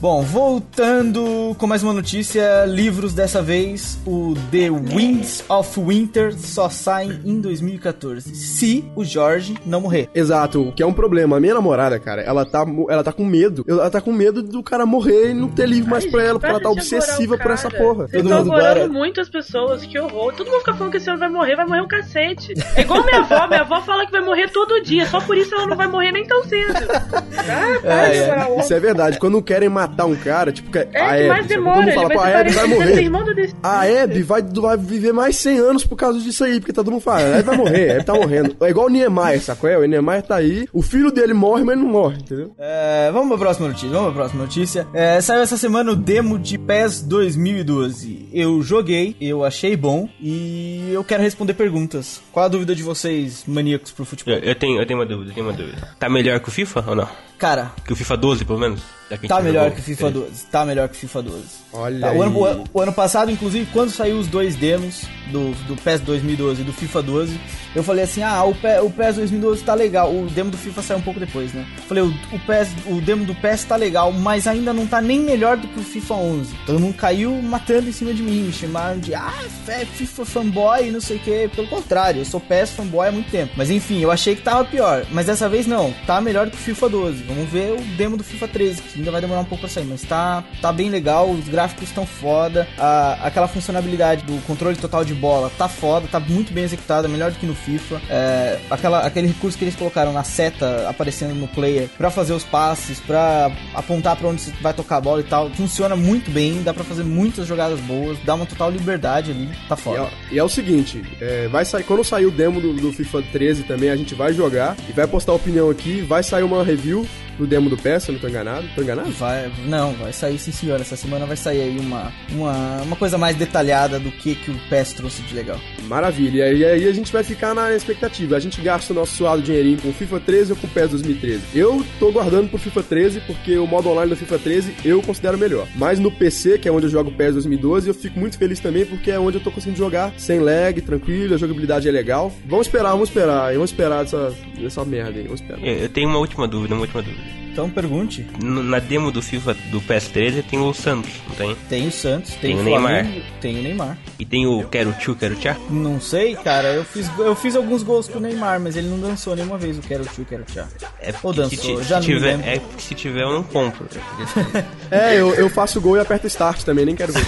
Bom, 0.00 0.22
voltando 0.22 1.54
com 1.58 1.66
mais 1.66 1.82
uma 1.82 1.92
notícia, 1.92 2.64
livros 2.64 3.12
dessa 3.12 3.42
vez, 3.42 3.98
o 4.06 4.32
The 4.50 4.70
Winds 4.70 5.44
of 5.46 5.78
Winter 5.78 6.34
só 6.38 6.70
sai 6.70 7.20
em 7.22 7.38
2014, 7.38 8.34
se 8.34 8.82
o 8.96 9.04
Jorge 9.04 9.58
não 9.66 9.82
morrer. 9.82 10.08
Exato, 10.14 10.68
o 10.68 10.72
que 10.72 10.82
é 10.82 10.86
um 10.86 10.92
problema. 10.94 11.36
A 11.36 11.40
minha 11.40 11.52
namorada, 11.52 11.98
cara, 11.98 12.22
ela 12.22 12.46
tá, 12.46 12.64
ela 12.88 13.04
tá 13.04 13.12
com 13.12 13.26
medo. 13.26 13.62
Ela 13.68 13.90
tá 13.90 14.00
com 14.00 14.10
medo 14.10 14.42
do 14.42 14.62
cara 14.62 14.86
morrer 14.86 15.32
e 15.32 15.34
não 15.34 15.48
ter 15.48 15.68
livro 15.68 15.90
mais 15.90 16.06
Ai, 16.06 16.10
pra 16.10 16.22
ela, 16.22 16.38
porque 16.40 16.50
ela 16.50 16.62
tá 16.62 16.70
obsessiva 16.70 17.36
por 17.36 17.50
essa 17.50 17.68
porra. 17.70 18.08
Vocês 18.08 18.22
Todo 18.22 18.32
mundo 18.46 18.54
agora- 18.54 18.88
muito 18.88 19.20
as 19.20 19.28
pessoas, 19.28 19.84
que 19.84 19.98
horror. 19.98 20.32
Todo 20.34 20.46
mundo 20.50 20.60
fica 20.60 20.72
falando 20.72 20.92
que 20.92 20.96
esse 20.96 21.10
ano 21.10 21.18
vai 21.18 21.28
morrer, 21.28 21.56
vai 21.56 21.66
morrer 21.66 21.82
um 21.82 21.88
cacete. 21.88 22.54
É 22.74 22.80
igual 22.80 23.04
minha 23.04 23.18
avó, 23.18 23.46
minha 23.48 23.60
avó 23.60 23.82
fala 23.82 24.06
que 24.06 24.12
vai 24.12 24.22
morrer 24.24 24.48
todo 24.48 24.82
dia, 24.82 25.04
só 25.08 25.20
por 25.20 25.36
isso 25.36 25.54
ela 25.54 25.66
não 25.66 25.76
vai 25.76 25.88
morrer 25.88 26.10
nem 26.10 26.26
tão 26.26 26.42
cedo. 26.44 26.72
Ah, 27.04 27.70
É, 27.84 28.16
é. 28.16 28.60
Isso 28.60 28.72
é 28.72 28.80
verdade. 28.80 29.18
Quando 29.18 29.42
querem 29.42 29.68
matar 29.68 29.89
um 30.06 30.16
cara, 30.16 30.52
tipo, 30.52 30.70
que 30.70 30.78
É, 30.78 30.82
a 30.82 30.86
que 30.88 30.98
Abby, 30.98 31.28
mais 31.28 31.46
demora, 31.46 31.74
todo 31.74 31.80
mundo 31.80 31.88
ele 31.88 31.94
fala, 31.94 32.08
vai 32.08 32.16
pô, 32.16 32.22
ser 32.24 32.30
a 32.36 32.40
Abby 32.40 32.50
vai 32.52 32.66
morrer. 32.66 33.52
A 33.62 34.02
Abby 34.04 34.22
vai, 34.22 34.42
vai 34.42 34.76
viver 34.76 35.12
mais 35.12 35.36
100 35.36 35.58
anos 35.58 35.84
por 35.84 35.96
causa 35.96 36.20
disso 36.20 36.44
aí, 36.44 36.60
porque 36.60 36.72
tá 36.72 36.82
todo 36.82 36.92
mundo 36.92 37.02
falando, 37.02 37.32
a 37.34 37.38
Abby 37.38 37.42
vai 37.46 37.56
morrer, 37.56 37.90
a 37.90 37.94
Abby 37.96 38.04
tá 38.04 38.14
morrendo. 38.14 38.56
É 38.60 38.70
igual 38.70 38.86
o 38.86 38.90
Niemeyer, 38.90 39.40
sacou? 39.42 39.68
É, 39.70 39.78
O 39.78 39.84
Niemeyer 39.84 40.22
tá 40.22 40.36
aí, 40.36 40.66
o 40.72 40.82
filho 40.82 41.10
dele 41.10 41.34
morre, 41.34 41.64
mas 41.64 41.74
ele 41.76 41.84
não 41.84 41.92
morre, 41.92 42.18
entendeu? 42.18 42.52
É, 42.58 43.10
vamos 43.12 43.28
pra 43.28 43.38
próxima 43.38 43.68
notícia, 43.68 43.88
vamos 43.90 44.06
pra 44.12 44.14
próxima 44.22 44.42
notícia. 44.42 44.86
É, 44.92 45.20
saiu 45.20 45.40
essa 45.42 45.56
semana 45.56 45.92
o 45.92 45.96
demo 45.96 46.38
de 46.38 46.58
PES 46.58 47.02
2012. 47.02 48.28
Eu 48.32 48.62
joguei, 48.62 49.16
eu 49.20 49.44
achei 49.44 49.76
bom 49.76 50.08
e 50.20 50.90
eu 50.92 51.02
quero 51.04 51.22
responder 51.22 51.54
perguntas. 51.54 52.20
Qual 52.32 52.44
a 52.44 52.48
dúvida 52.48 52.74
de 52.74 52.82
vocês, 52.82 53.44
maníacos 53.46 53.90
pro 53.92 54.04
futebol? 54.04 54.34
Eu, 54.34 54.40
eu 54.40 54.54
tenho, 54.54 54.80
eu 54.80 54.86
tenho 54.86 54.98
uma 54.98 55.06
dúvida, 55.06 55.30
eu 55.30 55.34
tenho 55.34 55.46
uma 55.46 55.52
dúvida. 55.52 55.88
Tá 55.98 56.08
melhor 56.08 56.40
que 56.40 56.48
o 56.48 56.52
FIFA 56.52 56.84
ou 56.88 56.94
não? 56.94 57.08
Cara, 57.38 57.72
Que 57.86 57.92
o 57.92 57.96
FIFA 57.96 58.16
12, 58.16 58.44
pelo 58.44 58.58
menos? 58.58 58.82
Gente 59.16 59.28
tá 59.28 59.40
melhor 59.40 59.70
que 59.72 59.80
o 59.80 59.82
FIFA 59.82 60.10
12. 60.10 60.46
Tá 60.50 60.64
melhor 60.64 60.88
que 60.88 60.94
o 60.96 60.98
FIFA 60.98 61.22
12. 61.22 61.42
Olha 61.72 62.00
Tá, 62.00 62.12
o, 62.12 62.22
ano, 62.22 62.64
o 62.72 62.80
ano 62.80 62.92
passado, 62.92 63.30
inclusive, 63.30 63.66
quando 63.72 63.90
saiu 63.90 64.18
os 64.18 64.26
dois 64.26 64.54
demos 64.56 65.02
do, 65.30 65.50
do 65.66 65.76
PES 65.76 66.00
2012 66.00 66.62
e 66.62 66.64
do 66.64 66.72
FIFA 66.72 67.02
12, 67.02 67.40
eu 67.74 67.82
falei 67.82 68.04
assim: 68.04 68.22
ah, 68.22 68.42
o, 68.44 68.54
Pe- 68.54 68.80
o 68.80 68.90
PES 68.90 69.16
2012 69.16 69.62
tá 69.64 69.74
legal. 69.74 70.12
O 70.12 70.26
demo 70.26 70.50
do 70.50 70.56
FIFA 70.56 70.82
saiu 70.82 70.98
um 70.98 71.02
pouco 71.02 71.20
depois, 71.20 71.52
né? 71.52 71.64
Falei, 71.88 72.02
o, 72.02 72.08
o, 72.08 72.38
PES, 72.46 72.68
o 72.86 73.00
demo 73.00 73.24
do 73.24 73.34
PES 73.34 73.64
tá 73.64 73.76
legal, 73.76 74.12
mas 74.12 74.46
ainda 74.46 74.72
não 74.72 74.86
tá 74.86 75.00
nem 75.00 75.20
melhor 75.20 75.56
do 75.56 75.68
que 75.68 75.78
o 75.80 75.82
FIFA 75.82 76.14
11. 76.14 76.54
Todo 76.66 76.78
mundo 76.80 76.94
caiu 76.94 77.30
matando 77.42 77.88
em 77.88 77.92
cima 77.92 78.12
de 78.12 78.22
mim, 78.22 78.42
me 78.44 78.52
chamaram 78.52 78.98
de 78.98 79.14
ah, 79.14 79.32
é 79.68 79.84
FIFA 79.84 80.24
fanboy, 80.24 80.90
não 80.90 81.00
sei 81.00 81.16
o 81.16 81.20
que. 81.20 81.48
Pelo 81.54 81.68
contrário, 81.68 82.20
eu 82.20 82.24
sou 82.24 82.40
PES 82.40 82.70
fanboy 82.70 83.08
há 83.08 83.12
muito 83.12 83.30
tempo. 83.30 83.52
Mas 83.56 83.70
enfim, 83.70 84.00
eu 84.00 84.10
achei 84.10 84.34
que 84.34 84.42
tava 84.42 84.64
pior. 84.64 85.04
Mas 85.10 85.26
dessa 85.26 85.48
vez 85.48 85.66
não, 85.66 85.92
tá 86.06 86.20
melhor 86.20 86.46
do 86.46 86.50
que 86.52 86.56
o 86.58 86.60
FIFA 86.60 86.88
12. 86.88 87.22
Vamos 87.24 87.48
ver 87.48 87.72
o 87.72 87.80
demo 87.96 88.16
do 88.16 88.24
FIFA 88.24 88.48
13, 88.48 88.82
que 88.82 88.99
ainda 89.00 89.10
vai 89.10 89.20
demorar 89.20 89.40
um 89.40 89.44
pouco 89.44 89.62
pra 89.62 89.70
sair, 89.70 89.84
mas 89.84 90.02
tá, 90.02 90.44
tá 90.60 90.72
bem 90.72 90.88
legal, 90.88 91.28
os 91.30 91.48
gráficos 91.48 91.88
estão 91.88 92.06
foda, 92.06 92.66
a, 92.78 93.18
aquela 93.26 93.48
funcionalidade 93.48 94.24
do 94.24 94.40
controle 94.46 94.76
total 94.76 95.04
de 95.04 95.14
bola 95.14 95.50
tá 95.58 95.68
foda, 95.68 96.06
tá 96.08 96.20
muito 96.20 96.52
bem 96.52 96.64
executada, 96.64 97.08
melhor 97.08 97.30
do 97.30 97.38
que 97.38 97.46
no 97.46 97.54
FIFA. 97.54 98.00
É, 98.08 98.58
aquela, 98.70 99.00
aquele 99.00 99.28
recurso 99.28 99.56
que 99.58 99.64
eles 99.64 99.74
colocaram 99.76 100.12
na 100.12 100.22
seta 100.24 100.88
aparecendo 100.88 101.34
no 101.34 101.48
player 101.48 101.88
pra 101.96 102.10
fazer 102.10 102.32
os 102.32 102.44
passes, 102.44 103.00
pra 103.00 103.50
apontar 103.74 104.16
pra 104.16 104.28
onde 104.28 104.42
você 104.42 104.52
vai 104.60 104.72
tocar 104.74 104.96
a 104.96 105.00
bola 105.00 105.20
e 105.20 105.24
tal, 105.24 105.50
funciona 105.50 105.96
muito 105.96 106.30
bem, 106.30 106.62
dá 106.62 106.72
pra 106.72 106.84
fazer 106.84 107.02
muitas 107.04 107.46
jogadas 107.46 107.80
boas, 107.80 108.18
dá 108.24 108.34
uma 108.34 108.46
total 108.46 108.70
liberdade 108.70 109.30
ali, 109.30 109.48
tá 109.68 109.74
E 109.74 109.78
foda. 109.78 110.02
é, 110.02 110.34
e 110.34 110.38
é 110.38 110.44
o 110.44 110.48
seguinte, 110.48 111.02
é, 111.20 111.48
vai 111.48 111.64
sair, 111.64 111.84
quando 111.84 112.04
sair 112.04 112.26
o 112.26 112.30
demo 112.30 112.60
do, 112.60 112.72
do 112.74 112.92
FIFA 112.92 113.22
13 113.32 113.62
também, 113.64 113.90
a 113.90 113.96
gente 113.96 114.14
vai 114.14 114.32
jogar 114.32 114.76
e 114.88 114.92
vai 114.92 115.06
postar 115.06 115.32
opinião 115.32 115.70
aqui, 115.70 116.00
vai 116.02 116.22
sair 116.22 116.42
uma 116.42 116.62
review 116.62 117.06
do 117.40 117.46
demo 117.46 117.68
do 117.68 117.76
PES, 117.76 118.04
se 118.04 118.10
eu 118.10 118.12
não 118.14 118.20
tô 118.20 118.28
enganado. 118.28 118.66
Tô 118.74 118.82
enganado? 118.82 119.10
Vai, 119.10 119.50
não, 119.66 119.92
vai 119.94 120.12
sair 120.12 120.38
sim 120.38 120.52
senhor. 120.52 120.80
Essa 120.80 120.96
semana 120.96 121.26
vai 121.26 121.36
sair 121.36 121.62
aí 121.62 121.78
uma, 121.78 122.12
uma, 122.30 122.82
uma 122.82 122.96
coisa 122.96 123.18
mais 123.18 123.36
detalhada 123.36 123.98
do 123.98 124.10
que, 124.10 124.34
que 124.34 124.50
o 124.50 124.58
PES 124.68 124.92
trouxe 124.94 125.22
de 125.22 125.34
legal. 125.34 125.60
Maravilha. 125.84 126.52
E 126.52 126.64
aí 126.64 126.88
a 126.88 126.92
gente 126.92 127.12
vai 127.12 127.22
ficar 127.24 127.54
na 127.54 127.74
expectativa. 127.74 128.36
A 128.36 128.40
gente 128.40 128.60
gasta 128.60 128.92
o 128.92 128.96
nosso 128.96 129.16
suado 129.16 129.42
dinheirinho 129.42 129.80
com 129.80 129.88
o 129.88 129.92
FIFA 129.92 130.20
13 130.20 130.52
ou 130.52 130.58
com 130.58 130.66
o 130.66 130.70
PES 130.70 130.90
2013. 130.90 131.42
Eu 131.54 131.84
tô 131.98 132.12
guardando 132.12 132.48
pro 132.48 132.58
FIFA 132.58 132.82
13 132.82 133.20
porque 133.26 133.58
o 133.58 133.66
modo 133.66 133.88
online 133.88 134.10
do 134.10 134.16
FIFA 134.16 134.38
13 134.38 134.74
eu 134.84 135.02
considero 135.02 135.36
melhor. 135.36 135.66
Mas 135.74 135.98
no 135.98 136.10
PC, 136.10 136.58
que 136.58 136.68
é 136.68 136.72
onde 136.72 136.86
eu 136.86 136.90
jogo 136.90 137.10
o 137.10 137.14
PES 137.14 137.34
2012, 137.34 137.88
eu 137.88 137.94
fico 137.94 138.18
muito 138.18 138.38
feliz 138.38 138.60
também 138.60 138.86
porque 138.86 139.10
é 139.10 139.18
onde 139.18 139.38
eu 139.38 139.42
tô 139.42 139.50
conseguindo 139.50 139.78
jogar 139.78 140.12
sem 140.16 140.38
lag, 140.38 140.80
tranquilo, 140.80 141.34
a 141.34 141.38
jogabilidade 141.38 141.88
é 141.88 141.90
legal. 141.90 142.32
Vamos 142.46 142.66
esperar, 142.66 142.92
vamos 142.92 143.08
esperar. 143.08 143.52
Vamos 143.52 143.70
esperar 143.70 144.04
dessa, 144.04 144.34
dessa 144.58 144.84
merda 144.84 145.18
aí. 145.18 145.24
Vamos 145.24 145.40
esperar. 145.40 145.64
Eu 145.64 145.80
eu 145.80 145.88
tenho 145.88 146.08
uma 146.08 146.18
última 146.18 146.46
dúvida, 146.46 146.74
uma 146.74 146.82
última 146.82 147.02
dúvida. 147.02 147.22
Então 147.52 147.68
pergunte. 147.68 148.26
No- 148.42 148.62
Na 148.62 148.78
demo 148.78 149.10
do 149.10 149.20
FIFA 149.20 149.54
do 149.70 149.80
PS13 149.80 150.42
tem 150.48 150.58
o 150.60 150.72
Santos, 150.72 151.10
não 151.28 151.34
tem? 151.34 151.56
Tem 151.68 151.88
o 151.88 151.92
Santos, 151.92 152.30
tem, 152.32 152.40
Tem 152.40 152.56
o 152.56 152.60
o 152.60 152.64
Neymar. 152.64 152.82
Flamengo, 153.04 153.22
tem 153.40 153.58
o 153.58 153.62
Neymar. 153.62 153.98
E 154.18 154.24
tem 154.24 154.46
o 154.46 154.64
Quero 154.68 154.92
Tchu, 154.94 155.14
Quero 155.16 155.34
Tchá? 155.36 155.56
Não 155.68 156.00
sei, 156.00 156.36
cara, 156.36 156.68
eu 156.72 156.84
fiz, 156.84 157.10
eu 157.18 157.34
fiz 157.34 157.56
alguns 157.56 157.82
gols 157.82 158.08
com 158.08 158.18
o 158.18 158.20
Neymar, 158.20 158.60
mas 158.60 158.76
ele 158.76 158.88
não 158.88 158.98
dançou 159.00 159.34
nenhuma 159.34 159.58
vez 159.58 159.76
o 159.78 159.82
Quero 159.82 160.04
Tio, 160.04 160.24
Quero 160.24 160.44
Tchá. 160.44 160.66
É 161.00 161.12
Ou 161.22 161.32
se, 161.34 161.40
dançou, 161.40 161.80
ti- 161.80 161.84
já 161.88 162.00
se 162.00 162.06
tiver, 162.06 162.36
lembro. 162.36 162.48
é 162.48 162.58
porque 162.60 162.82
se 162.82 162.94
tiver 162.94 163.22
eu 163.22 163.32
não 163.32 163.42
compro. 163.42 163.86
É, 164.90 165.14
eu, 165.20 165.32
eu 165.34 165.48
faço 165.48 165.80
gol 165.80 165.96
e 165.96 166.00
aperto 166.00 166.26
start 166.26 166.62
também, 166.64 166.84
nem 166.84 166.96
quero 166.96 167.12
ver. 167.12 167.24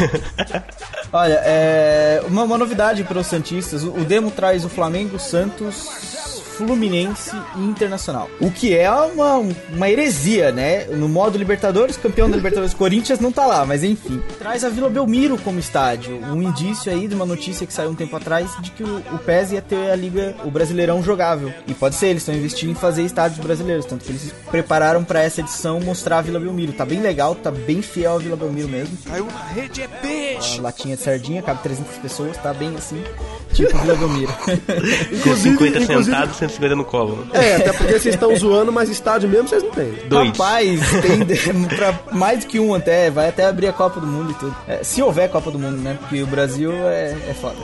Olha, 1.12 1.41
é, 1.45 2.21
uma, 2.26 2.43
uma 2.43 2.59
novidade 2.59 3.05
para 3.05 3.19
os 3.21 3.26
Santistas: 3.29 3.85
o, 3.85 3.93
o 3.93 4.05
demo 4.05 4.31
traz 4.33 4.64
o 4.64 4.69
Flamengo, 4.69 5.19
Santos, 5.19 5.87
Fluminense 6.56 7.35
e 7.56 7.61
Internacional. 7.61 8.28
O 8.40 8.50
que 8.50 8.76
é 8.76 8.90
uma, 8.90 9.37
uma 9.73 9.90
heresia, 9.90 10.52
né? 10.52 10.85
No 10.85 11.09
modo 11.09 11.38
Libertadores, 11.38 11.97
campeão 11.97 12.28
da 12.28 12.37
Libertadores 12.37 12.75
Corinthians 12.75 13.21
não 13.21 13.32
tá 13.32 13.47
lá, 13.47 13.64
mas 13.64 13.82
enfim. 13.82 14.23
Traz 14.38 14.64
a 14.64 14.68
Vila 14.68 14.90
Belmiro 14.90 15.38
como 15.38 15.59
estádio. 15.59 16.16
Um 16.25 16.42
indício 16.42 16.92
aí 16.92 17.09
de 17.09 17.14
uma 17.14 17.26
notícia 17.26 17.66
que 17.66 17.73
saiu 17.73 17.90
um 17.90 17.94
tempo 17.94 18.14
atrás 18.16 18.50
de 18.61 18.71
que 18.71 18.82
o, 18.82 18.99
o 19.12 19.18
PES 19.18 19.52
ia 19.52 19.62
ter 19.62 19.90
a 19.90 19.97
Liga, 19.97 20.35
o 20.44 20.50
Brasileirão 20.50 21.02
jogável. 21.02 21.52
E 21.66 21.75
pode 21.75 21.94
ser, 21.94 22.09
eles 22.09 22.23
estão 22.23 22.35
investindo 22.35 22.71
em 22.71 22.75
fazer 22.75 23.02
estádios 23.02 23.44
brasileiros. 23.44 23.87
Tanto 23.87 24.04
que 24.04 24.11
eles 24.11 24.32
prepararam 24.50 25.04
para 25.04 25.23
essa 25.23 25.40
edição 25.40 25.80
mostrar 25.80 26.18
a 26.18 26.23
Vila 26.23 26.38
Belmiro. 26.38 26.73
Tá 26.73 26.85
bem 26.85 27.00
legal, 27.00 27.35
tá 27.35 27.50
bem 27.50 27.82
fiel 27.82 28.16
a 28.16 28.18
Vila 28.18 28.37
Belmiro 28.37 28.68
mesmo. 28.68 28.97
Caiu 29.06 29.26
na 29.26 29.44
rede, 29.44 29.82
é 29.82 29.88
peixe! 29.88 30.54
Uma 30.54 30.64
latinha 30.64 30.97
de 30.97 31.02
sardinha, 31.02 31.42
cabe 31.42 31.62
300 31.62 31.99
pessoas, 31.99 32.37
tá 32.37 32.52
bem 32.52 32.75
assim, 32.76 33.02
tipo 33.52 33.76
Vila 33.78 33.94
Belmiro. 33.94 34.32
Com 35.23 35.37
50 35.37 35.78
inclusive- 35.80 36.04
sentados, 36.04 36.37
150 36.37 36.76
no 36.76 36.85
colo. 36.85 37.26
É, 37.32 37.56
até 37.56 37.73
porque 37.73 37.92
vocês 37.99 38.14
estão 38.14 38.35
zoando, 38.37 38.73
mas 38.73 38.88
estádio 38.88 39.28
mesmo 39.28 39.49
vocês 39.49 39.62
não 39.62 39.71
têm. 39.71 39.92
Dois. 40.09 40.28
Rapaz, 40.28 40.80
tem 41.02 41.18
de- 41.25 41.68
pra 41.76 41.99
mais 42.12 42.40
do 42.40 42.47
que 42.47 42.59
um 42.61 42.75
até, 42.75 43.11
vai 43.11 43.28
até 43.28 43.47
abrir 43.47 43.66
a 43.68 43.73
Copa 43.73 44.00
do 44.00 44.06
Mundo 44.06 44.30
e 44.32 44.35
tudo. 44.35 44.56
É, 44.66 44.82
se 44.82 45.02
houver 45.02 45.28
Copa 45.30 45.50
do 45.50 45.59
Mundo, 45.59 45.76
né? 45.78 45.97
Porque 46.00 46.23
o 46.23 46.26
Brasil 46.26 46.73
é, 46.88 47.16
é 47.28 47.35
foda. 47.35 47.56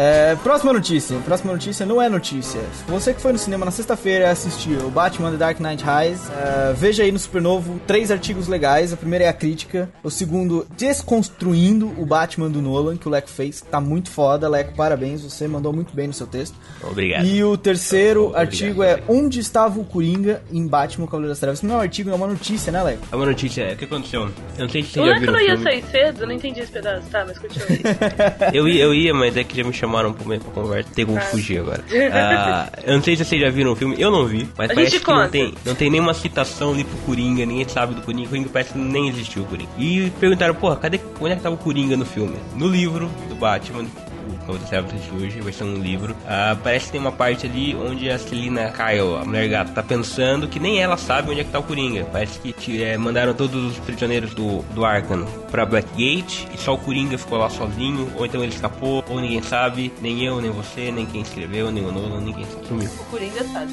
É, 0.00 0.36
próxima 0.44 0.72
notícia. 0.72 1.18
Próxima 1.24 1.52
notícia 1.52 1.84
não 1.84 2.00
é 2.00 2.08
notícia. 2.08 2.60
Você 2.86 3.12
que 3.12 3.20
foi 3.20 3.32
no 3.32 3.38
cinema 3.38 3.64
na 3.64 3.72
sexta-feira 3.72 4.30
assistiu 4.30 4.86
o 4.86 4.90
Batman 4.92 5.32
The 5.32 5.36
Dark 5.36 5.58
Knight 5.58 5.82
Rise, 5.82 6.22
é, 6.30 6.72
veja 6.72 7.02
aí 7.02 7.10
no 7.10 7.18
Supernovo 7.18 7.80
três 7.84 8.12
artigos 8.12 8.46
legais. 8.46 8.92
A 8.92 8.96
primeira 8.96 9.24
é 9.24 9.28
a 9.28 9.32
crítica. 9.32 9.90
O 10.04 10.08
segundo, 10.08 10.64
desconstruindo 10.76 11.92
o 11.98 12.06
Batman 12.06 12.48
do 12.48 12.62
Nolan, 12.62 12.96
que 12.96 13.08
o 13.08 13.10
Leco 13.10 13.28
fez. 13.28 13.60
Tá 13.60 13.80
muito 13.80 14.08
foda, 14.08 14.48
Leco, 14.48 14.72
parabéns. 14.76 15.22
Você 15.24 15.48
mandou 15.48 15.72
muito 15.72 15.92
bem 15.92 16.06
no 16.06 16.12
seu 16.12 16.28
texto. 16.28 16.54
Obrigado. 16.80 17.26
E 17.26 17.42
o 17.42 17.56
terceiro 17.56 18.26
Obrigado, 18.26 18.40
artigo 18.40 18.82
é. 18.84 19.02
Onde 19.08 19.40
estava 19.40 19.80
o 19.80 19.84
Coringa 19.84 20.44
em 20.52 20.64
Batman 20.64 21.06
o 21.06 21.08
Cavaleiro 21.08 21.30
das 21.32 21.40
Trevas. 21.40 21.58
Isso 21.58 21.66
não 21.66 21.74
é 21.74 21.78
um 21.78 21.80
artigo, 21.80 22.10
é 22.10 22.14
uma 22.14 22.28
notícia, 22.28 22.70
né, 22.70 22.80
Leco? 22.84 23.02
É 23.10 23.16
uma 23.16 23.26
notícia, 23.26 23.62
é, 23.62 23.72
o 23.72 23.76
que 23.76 23.84
aconteceu? 23.84 24.30
Eu 24.56 24.64
não 24.64 24.68
sei 24.68 24.84
se 24.84 24.94
já 24.94 25.02
Leco 25.02 25.20
viram 25.22 25.32
não 25.32 25.40
ia 25.40 25.56
filme. 25.56 25.64
sair 25.64 25.84
cedo? 25.90 26.20
Eu 26.20 26.26
não 26.28 26.34
entendi 26.34 26.60
esse 26.60 26.70
pedaço. 26.70 27.08
Tá, 27.10 27.24
mas 27.26 27.36
continua. 27.36 27.66
Eu 28.54 28.68
ia, 28.68 28.84
eu 28.84 28.94
ia, 28.94 29.12
mas 29.12 29.36
é 29.36 29.42
que 29.42 29.56
já 29.56 29.64
me 29.64 29.72
chamaram 29.72 29.87
chamaram 29.88 30.12
pra, 30.12 30.38
pra 30.38 30.50
conversa. 30.52 30.90
Tem 30.94 31.06
como 31.06 31.20
fugir 31.20 31.58
agora. 31.60 31.82
Ah, 32.12 32.68
eu 32.84 32.94
não 32.96 33.02
sei 33.02 33.16
se 33.16 33.24
vocês 33.24 33.40
já 33.40 33.50
viram 33.50 33.72
o 33.72 33.76
filme, 33.76 33.96
eu 33.98 34.10
não 34.10 34.26
vi, 34.26 34.48
mas 34.56 34.70
A 34.70 34.74
parece 34.74 35.00
que 35.00 35.06
não 35.08 35.16
conta. 35.16 35.28
tem, 35.30 35.54
não 35.64 35.74
tem 35.74 35.90
nenhuma 35.90 36.14
citação 36.14 36.72
ali 36.72 36.84
pro 36.84 36.96
Coringa, 36.98 37.44
ninguém 37.46 37.66
sabe 37.68 37.94
do 37.94 38.02
Coringa. 38.02 38.26
O 38.26 38.28
Coringa 38.30 38.48
parece 38.52 38.72
que 38.72 38.78
nem 38.78 39.08
existiu 39.08 39.42
o 39.42 39.46
Coringa. 39.46 39.70
E 39.78 40.10
perguntaram, 40.20 40.54
porra, 40.54 40.76
cadê, 40.76 41.00
onde 41.20 41.32
é 41.32 41.36
que 41.36 41.42
tava 41.42 41.54
o 41.54 41.58
Coringa 41.58 41.96
no 41.96 42.04
filme? 42.04 42.36
No 42.54 42.68
livro 42.68 43.10
do 43.28 43.34
Batman. 43.34 43.86
O 44.28 44.38
Cavaleiro 44.38 44.60
das 44.60 44.68
Trevas 44.68 45.04
de 45.04 45.10
hoje, 45.12 45.40
vai 45.40 45.52
ser 45.52 45.64
um 45.64 45.76
livro. 45.76 46.14
Ah, 46.26 46.56
parece 46.62 46.86
que 46.86 46.92
tem 46.92 47.00
uma 47.00 47.12
parte 47.12 47.46
ali 47.46 47.74
onde 47.74 48.10
a 48.10 48.18
Celina 48.18 48.70
Kyle, 48.70 49.16
a 49.20 49.24
mulher 49.24 49.48
gata, 49.48 49.72
tá 49.72 49.82
pensando 49.82 50.48
que 50.48 50.60
nem 50.60 50.80
ela 50.80 50.96
sabe 50.96 51.30
onde 51.30 51.40
é 51.40 51.44
que 51.44 51.50
tá 51.50 51.58
o 51.58 51.62
Coringa. 51.62 52.04
Parece 52.06 52.38
que 52.38 52.82
eh, 52.82 52.96
mandaram 52.96 53.34
todos 53.34 53.72
os 53.72 53.78
prisioneiros 53.78 54.34
do, 54.34 54.62
do 54.74 54.84
Arkham 54.84 55.26
pra 55.50 55.64
Blackgate 55.64 56.48
e 56.52 56.58
só 56.58 56.74
o 56.74 56.78
Coringa 56.78 57.16
ficou 57.18 57.38
lá 57.38 57.48
sozinho, 57.48 58.10
ou 58.16 58.26
então 58.26 58.42
ele 58.42 58.52
escapou, 58.52 59.04
ou 59.08 59.20
ninguém 59.20 59.42
sabe, 59.42 59.92
nem 60.00 60.24
eu, 60.24 60.40
nem 60.40 60.50
você, 60.50 60.90
nem 60.90 61.06
quem 61.06 61.22
escreveu, 61.22 61.70
nem 61.70 61.84
o 61.84 61.92
Nolan, 61.92 62.20
ninguém 62.20 62.44
sabe. 62.44 62.66
Sumiu. 62.66 62.90
O 63.00 63.04
Coringa 63.04 63.44
sabe. 63.44 63.72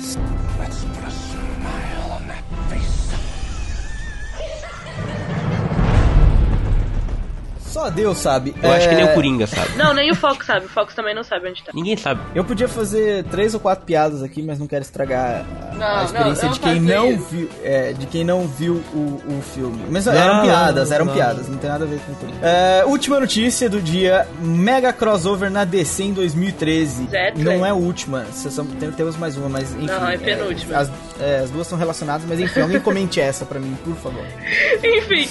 Só 7.75 7.89
Deus 7.89 8.19
sabe. 8.19 8.55
Eu 8.63 8.71
acho 8.71 8.87
que 8.87 8.95
nem 8.95 9.05
É, 9.05 9.11
o 9.11 9.13
Coringa 9.13 9.45
sabe. 9.45 9.75
Não, 9.75 9.93
nem 9.93 10.09
o 10.09 10.15
Fox 10.15 10.45
sabe. 10.45 10.65
O 10.65 10.69
Fox 10.69 10.95
também 10.95 11.13
não 11.13 11.25
sabe 11.25 11.49
onde 11.49 11.61
tá. 11.61 11.73
Ninguém 11.75 11.97
sabe. 11.97 12.21
Eu 12.33 12.45
podia 12.45 12.69
fazer 12.69 13.25
três 13.25 13.53
ou 13.53 13.59
quatro 13.59 13.85
piadas 13.85 14.23
aqui, 14.23 14.41
mas 14.41 14.57
não 14.57 14.65
quero 14.65 14.81
estragar 14.81 15.45
Não, 15.77 15.85
a 15.85 16.03
experiência 16.05 16.45
não, 16.45 16.53
de 16.53 16.59
quem 16.59 16.79
não 16.79 17.11
isso. 17.11 17.25
viu, 17.29 17.49
é, 17.63 17.93
de 17.93 18.05
quem 18.05 18.23
não 18.23 18.47
viu 18.47 18.75
o, 18.93 19.21
o 19.37 19.41
filme. 19.53 19.83
Mas 19.89 20.05
Não, 20.05 20.13
eram 20.13 20.41
piadas, 20.43 20.91
eram 20.91 21.05
não. 21.05 21.13
piadas, 21.13 21.47
não 21.49 21.57
tem 21.57 21.69
nada 21.69 21.83
a 21.85 21.87
ver 21.87 21.99
com 21.99 22.13
tudo. 22.15 22.33
É, 22.41 22.83
última 22.85 23.19
notícia 23.19 23.69
do 23.69 23.81
dia: 23.81 24.27
mega 24.39 24.91
crossover 24.93 25.49
na 25.49 25.63
DC 25.65 26.03
em 26.03 26.13
2013. 26.13 27.07
Zé, 27.09 27.33
não 27.35 27.65
é 27.65 27.69
a 27.69 27.73
última, 27.73 28.25
vocês 28.25 28.53
são- 28.53 28.65
tem- 28.65 28.91
temos 28.91 29.17
mais 29.17 29.35
uma, 29.37 29.49
mas 29.49 29.71
enfim. 29.73 29.85
Não, 29.85 30.07
é 30.07 30.17
penúltima. 30.17 30.77
as, 30.77 30.91
é, 31.19 31.39
as 31.43 31.49
duas 31.49 31.67
são 31.67 31.77
relacionadas, 31.77 32.25
mas 32.27 32.39
enfim, 32.39 32.61
alguém 32.61 32.79
comente 32.79 33.19
essa 33.19 33.45
pra 33.45 33.59
mim, 33.59 33.77
por 33.83 33.95
favor. 33.97 34.25
Enfim, 34.83 35.27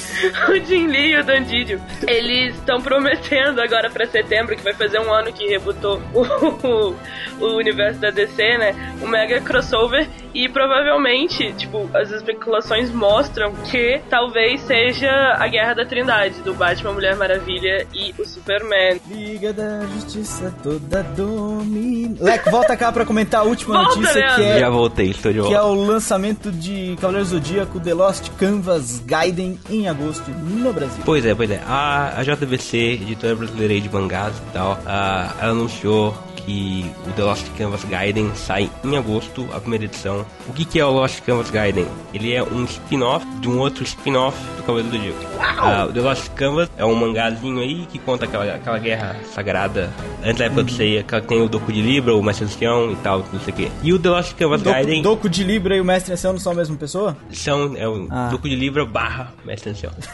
o 0.48 0.64
Jim 0.66 0.86
Lee 0.88 1.12
e 1.14 1.20
o 1.20 1.24
Dan 1.24 1.42
Didio, 1.44 1.80
eles 2.06 2.54
estão 2.56 2.80
prometendo 2.80 3.60
agora 3.60 3.88
pra 3.90 4.06
setembro, 4.06 4.56
que 4.56 4.62
vai 4.62 4.74
fazer 4.74 4.98
um 4.98 5.12
ano 5.12 5.32
que 5.32 5.46
rebutou 5.48 6.00
o, 6.12 6.94
o 7.44 7.56
universo 7.56 8.00
da 8.00 8.10
DC, 8.10 8.42
né? 8.58 8.74
Um 9.02 9.06
mega 9.08 9.40
crossover 9.40 10.08
e 10.34 10.48
provavelmente, 10.48 11.52
tipo, 11.54 11.88
as 11.94 12.10
especulações 12.10 12.90
mostram 12.90 13.52
que 13.70 14.00
talvez 14.10 14.60
seja 14.62 15.10
a 15.38 15.46
Guerra 15.46 15.74
da 15.74 15.86
Trindade, 15.86 16.40
do 16.42 16.52
Batman, 16.54 16.92
Mulher 16.92 17.16
Maravilha 17.16 17.86
e 17.94 18.12
o 18.18 18.24
Superman. 18.24 19.00
Liga 19.08 19.52
da 19.52 19.80
Justiça 19.86 20.52
toda 20.62 21.02
domina. 21.04 22.16
Leco, 22.20 22.50
volta 22.50 22.76
cá 22.76 22.90
pra 22.92 23.04
comentar 23.04 23.40
a 23.40 23.44
última 23.44 23.74
Volta, 23.76 23.96
notícia 23.96 24.12
que 24.22 24.40
Leandro. 24.40 24.44
é 24.44 24.58
Já 24.60 24.70
voltei, 24.70 25.10
estou 25.10 25.32
de 25.32 25.40
que 25.42 25.54
é 25.54 25.58
volta. 25.58 25.66
o 25.66 25.84
lançamento 25.86 26.50
de 26.50 26.96
Cavaleiro 27.00 27.26
Zodíaco 27.28 27.80
The 27.80 27.94
Lost 27.94 28.28
Canvas 28.38 29.00
Gaiden 29.06 29.58
em 29.70 29.88
agosto 29.88 30.30
no 30.30 30.72
Brasil. 30.72 31.02
Pois 31.04 31.24
é, 31.24 31.34
pois 31.34 31.50
é. 31.50 31.60
A, 31.66 32.18
a 32.18 32.22
JVC, 32.22 32.76
editora 32.76 33.34
brasileira 33.36 33.80
de 33.80 33.88
mangás 33.92 34.34
e 34.36 34.52
tal, 34.52 34.78
ah, 34.86 35.32
ela 35.40 35.52
anunciou 35.52 36.14
que 36.36 36.84
o 37.08 37.12
The 37.12 37.22
Lost 37.22 37.46
Canvas 37.56 37.84
Gaiden 37.84 38.32
sai 38.34 38.70
em 38.84 38.96
agosto, 38.98 39.48
a 39.54 39.60
primeira 39.60 39.84
edição. 39.86 40.23
O 40.48 40.52
que, 40.52 40.64
que 40.64 40.78
é 40.78 40.84
o 40.84 40.90
Lost 40.90 41.20
Canvas 41.22 41.50
Gaiden? 41.50 41.86
Ele 42.12 42.32
é 42.32 42.42
um 42.42 42.64
spin-off 42.64 43.24
de 43.40 43.48
um 43.48 43.58
outro 43.58 43.82
spin-off 43.84 44.36
do 44.56 44.62
Cavaleiro 44.62 44.90
do 44.90 44.96
Zodíaco. 44.96 45.88
O 45.88 45.92
The 45.92 46.00
Lost 46.00 46.28
Canvas 46.30 46.70
é 46.76 46.84
um 46.84 46.94
mangazinho 46.94 47.60
aí 47.60 47.86
que 47.86 47.98
conta 47.98 48.24
aquela, 48.26 48.44
aquela 48.54 48.78
guerra 48.78 49.16
sagrada 49.32 49.90
antes 50.22 50.38
da 50.38 50.44
época 50.46 50.64
do 50.64 50.72
Seiya, 50.72 51.02
que 51.02 51.20
tem 51.22 51.40
o 51.40 51.48
Doku 51.48 51.72
de 51.72 51.80
Libra, 51.80 52.14
o 52.14 52.22
Mestre 52.22 52.44
Ancião 52.44 52.92
e 52.92 52.96
tal, 52.96 53.24
não 53.32 53.40
sei 53.40 53.52
o 53.52 53.56
que. 53.56 53.70
E 53.82 53.92
o 53.92 53.98
The 53.98 54.08
Lost 54.10 54.34
Canvas 54.34 54.62
Gaiden 54.62 55.02
Doku, 55.02 55.16
Doku 55.16 55.28
de 55.28 55.44
Libra 55.44 55.76
e 55.76 55.80
o 55.80 55.84
Mestre 55.84 56.12
Ancião 56.12 56.32
não 56.32 56.40
são 56.40 56.52
a 56.52 56.56
mesma 56.56 56.76
pessoa? 56.76 57.16
são 57.30 57.74
é 57.76 57.88
o 57.88 58.06
Ah. 58.10 58.28
Doku 58.30 58.48
de 58.48 58.54
Libra 58.56 58.84
barra 58.84 59.32
Mestre 59.44 59.70
Ancião. 59.70 59.92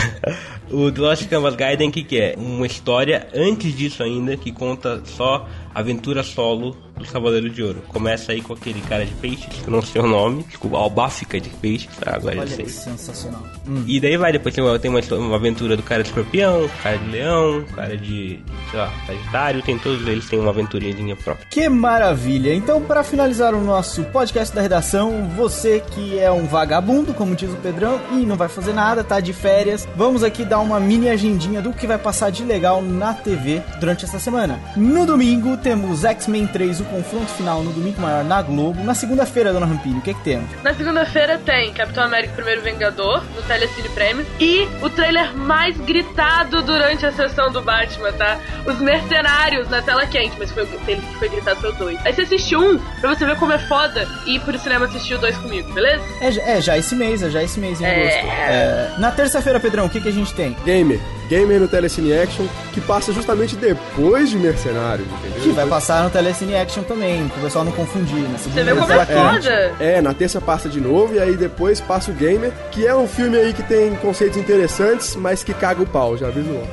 o 0.70 0.90
The 0.90 1.00
Lost 1.00 1.28
Canvas 1.28 1.56
Gaiden, 1.56 1.88
o 1.88 1.92
que, 1.92 2.02
que 2.04 2.18
é? 2.18 2.34
Uma 2.36 2.66
história 2.66 3.28
antes 3.34 3.76
disso 3.76 4.02
ainda, 4.02 4.36
que 4.36 4.52
conta 4.52 5.02
só 5.04 5.46
aventura 5.74 6.22
solo 6.22 6.76
dos 6.96 7.10
Cavaleiros 7.10 7.54
de 7.54 7.62
Ouro. 7.62 7.82
Começa 7.88 8.32
aí 8.32 8.40
com 8.42 8.52
aquele 8.52 8.80
cara 8.82 9.04
de 9.04 9.12
peixe, 9.30 9.48
que 9.48 9.66
eu 9.66 9.70
não 9.72 9.82
sei 9.82 10.00
o 10.00 10.06
nome, 10.06 10.42
desculpa, 10.44 10.76
Albáfica 10.78 11.40
de 11.40 11.48
peixe, 11.48 11.88
tá? 12.00 12.16
agora 12.16 12.40
Olha 12.40 12.46
sei. 12.46 12.64
que 12.64 12.70
sensacional. 12.70 13.42
E 13.86 14.00
daí 14.00 14.16
vai, 14.16 14.32
depois 14.32 14.54
tem 14.54 14.64
uma, 14.64 14.78
tem 14.78 14.90
uma, 14.90 15.00
uma 15.18 15.36
aventura 15.36 15.76
do 15.76 15.82
cara 15.82 16.02
de 16.02 16.08
escorpião, 16.08 16.68
cara 16.82 16.98
de 16.98 17.10
leão, 17.10 17.64
cara 17.74 17.96
de, 17.96 18.40
sei 18.70 18.80
lá, 18.80 18.92
sagitário, 19.06 19.62
tem 19.62 19.78
todos 19.78 20.06
eles 20.06 20.28
têm 20.28 20.38
uma 20.38 20.50
aventurinha 20.50 21.14
própria. 21.16 21.46
Que 21.50 21.68
maravilha! 21.68 22.54
Então, 22.54 22.82
para 22.82 23.04
finalizar 23.04 23.54
o 23.54 23.62
nosso 23.62 24.04
podcast 24.04 24.54
da 24.54 24.62
redação, 24.62 25.28
você 25.36 25.80
que 25.80 26.18
é 26.18 26.30
um 26.30 26.46
vagabundo, 26.46 27.14
como 27.14 27.36
diz 27.36 27.50
o 27.50 27.56
Pedrão, 27.56 28.00
e 28.12 28.26
não 28.26 28.36
vai 28.36 28.48
fazer 28.48 28.72
nada, 28.72 29.04
tá 29.04 29.20
de 29.20 29.32
férias, 29.32 29.86
vamos 29.96 30.24
aqui 30.24 30.44
dar 30.44 30.60
uma 30.60 30.80
mini 30.80 31.08
agendinha 31.08 31.62
do 31.62 31.72
que 31.72 31.86
vai 31.86 31.98
passar 31.98 32.30
de 32.30 32.44
legal 32.44 32.82
na 32.82 33.14
TV 33.14 33.62
durante 33.78 34.04
essa 34.04 34.18
semana. 34.18 34.58
No 34.76 35.06
domingo, 35.06 35.56
temos 35.56 36.04
X-Men 36.04 36.46
3, 36.46 36.80
o 36.80 36.84
confronto 36.84 37.30
final 37.32 37.62
no 37.62 37.72
domingo 37.72 38.00
maior 38.00 38.24
na 38.24 38.42
Globo. 38.42 38.82
Na 38.82 38.94
segunda-feira, 39.20 39.52
dona 39.52 39.66
Rampini, 39.66 39.98
o 39.98 40.00
que 40.02 40.14
que 40.14 40.20
temos? 40.24 40.48
Na 40.62 40.72
segunda-feira 40.74 41.38
tem 41.38 41.72
Capitão 41.72 42.04
América 42.04 42.32
Primeiro 42.34 42.62
Vingador, 42.62 43.22
no 43.34 43.42
Telecine 43.42 43.88
Prêmio, 43.90 44.26
e 44.38 44.66
o 44.82 44.88
trailer 44.88 45.36
mais 45.36 45.76
gritado 45.78 46.62
durante 46.62 47.04
a 47.04 47.12
sessão 47.12 47.50
do 47.50 47.60
Batman, 47.62 48.12
tá? 48.12 48.38
Os 48.66 48.78
Mercenários 48.80 49.68
na 49.68 49.82
tela 49.82 50.06
quente, 50.06 50.34
mas 50.38 50.50
foi, 50.52 50.66
que 50.66 50.96
foi 51.18 51.28
gritado 51.28 51.60
foi 51.60 51.70
o 51.70 51.74
dois. 51.74 51.98
Aí 52.04 52.12
você 52.14 52.22
assiste 52.22 52.56
um, 52.56 52.78
pra 53.00 53.14
você 53.14 53.24
ver 53.26 53.36
como 53.36 53.52
é 53.52 53.58
foda, 53.58 54.08
e 54.26 54.36
ir 54.36 54.40
pro 54.40 54.58
cinema 54.58 54.86
assistir 54.86 55.14
o 55.14 55.18
dois 55.18 55.36
comigo, 55.38 55.70
beleza? 55.72 56.02
É, 56.20 56.30
já- 56.32 56.42
é 56.42 56.60
já 56.60 56.78
esse 56.78 56.94
mês, 56.94 57.22
é 57.22 57.30
já 57.30 57.42
esse 57.42 57.60
mês 57.60 57.80
em 57.80 57.84
É. 57.84 57.90
agosto. 57.90 58.26
É, 58.26 58.90
na 58.98 59.10
terça-feira, 59.10 59.60
Pedrão, 59.60 59.86
o 59.86 59.90
que 59.90 60.00
que 60.00 60.08
a 60.08 60.12
gente 60.12 60.32
tem? 60.34 60.56
Gamer. 60.64 61.00
Gamer 61.30 61.60
no 61.60 61.68
Telecine 61.68 62.12
Action, 62.12 62.44
que 62.72 62.80
passa 62.80 63.12
justamente 63.12 63.54
depois 63.54 64.28
de 64.28 64.36
Mercenários, 64.36 65.06
entendeu? 65.06 65.40
Que 65.40 65.50
vai 65.52 65.66
passar 65.66 66.02
no 66.02 66.10
Telecine 66.10 66.56
Action 66.56 66.82
também, 66.82 67.28
pro 67.28 67.40
pessoal 67.42 67.64
não 67.64 67.70
confundir. 67.72 68.28
Na 68.28 68.36
Você 68.36 68.50
vê 68.64 68.74
como 68.74 68.92
é 68.92 69.06
foda? 69.06 69.74
É, 69.78 70.00
na 70.02 70.12
terça 70.12 70.40
passa 70.40 70.68
de 70.68 70.80
novo 70.80 71.14
e 71.14 71.20
aí 71.20 71.36
depois 71.36 71.80
passa 71.80 72.10
o 72.10 72.14
Gamer, 72.14 72.52
que 72.72 72.84
é 72.84 72.94
um 72.94 73.06
filme 73.06 73.36
aí 73.38 73.52
que 73.52 73.62
tem 73.62 73.94
conceitos 73.96 74.36
interessantes, 74.36 75.14
mas 75.14 75.44
que 75.44 75.54
caga 75.54 75.80
o 75.80 75.86
pau, 75.86 76.16
já 76.16 76.26
aviso 76.26 76.50
logo. 76.50 76.66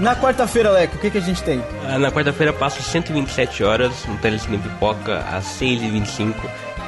Na 0.00 0.16
quarta-feira, 0.16 0.70
Leco, 0.70 0.96
o 0.96 0.98
que, 0.98 1.08
que 1.10 1.18
a 1.18 1.20
gente 1.20 1.42
tem? 1.44 1.62
Ah, 1.88 1.96
Na 1.98 2.10
quarta-feira 2.10 2.52
passa 2.52 2.82
127 2.82 3.62
horas 3.62 3.92
no 4.08 4.16
Telecine 4.16 4.58
Pipoca 4.58 5.18
às 5.30 5.44
6h25. 5.60 6.34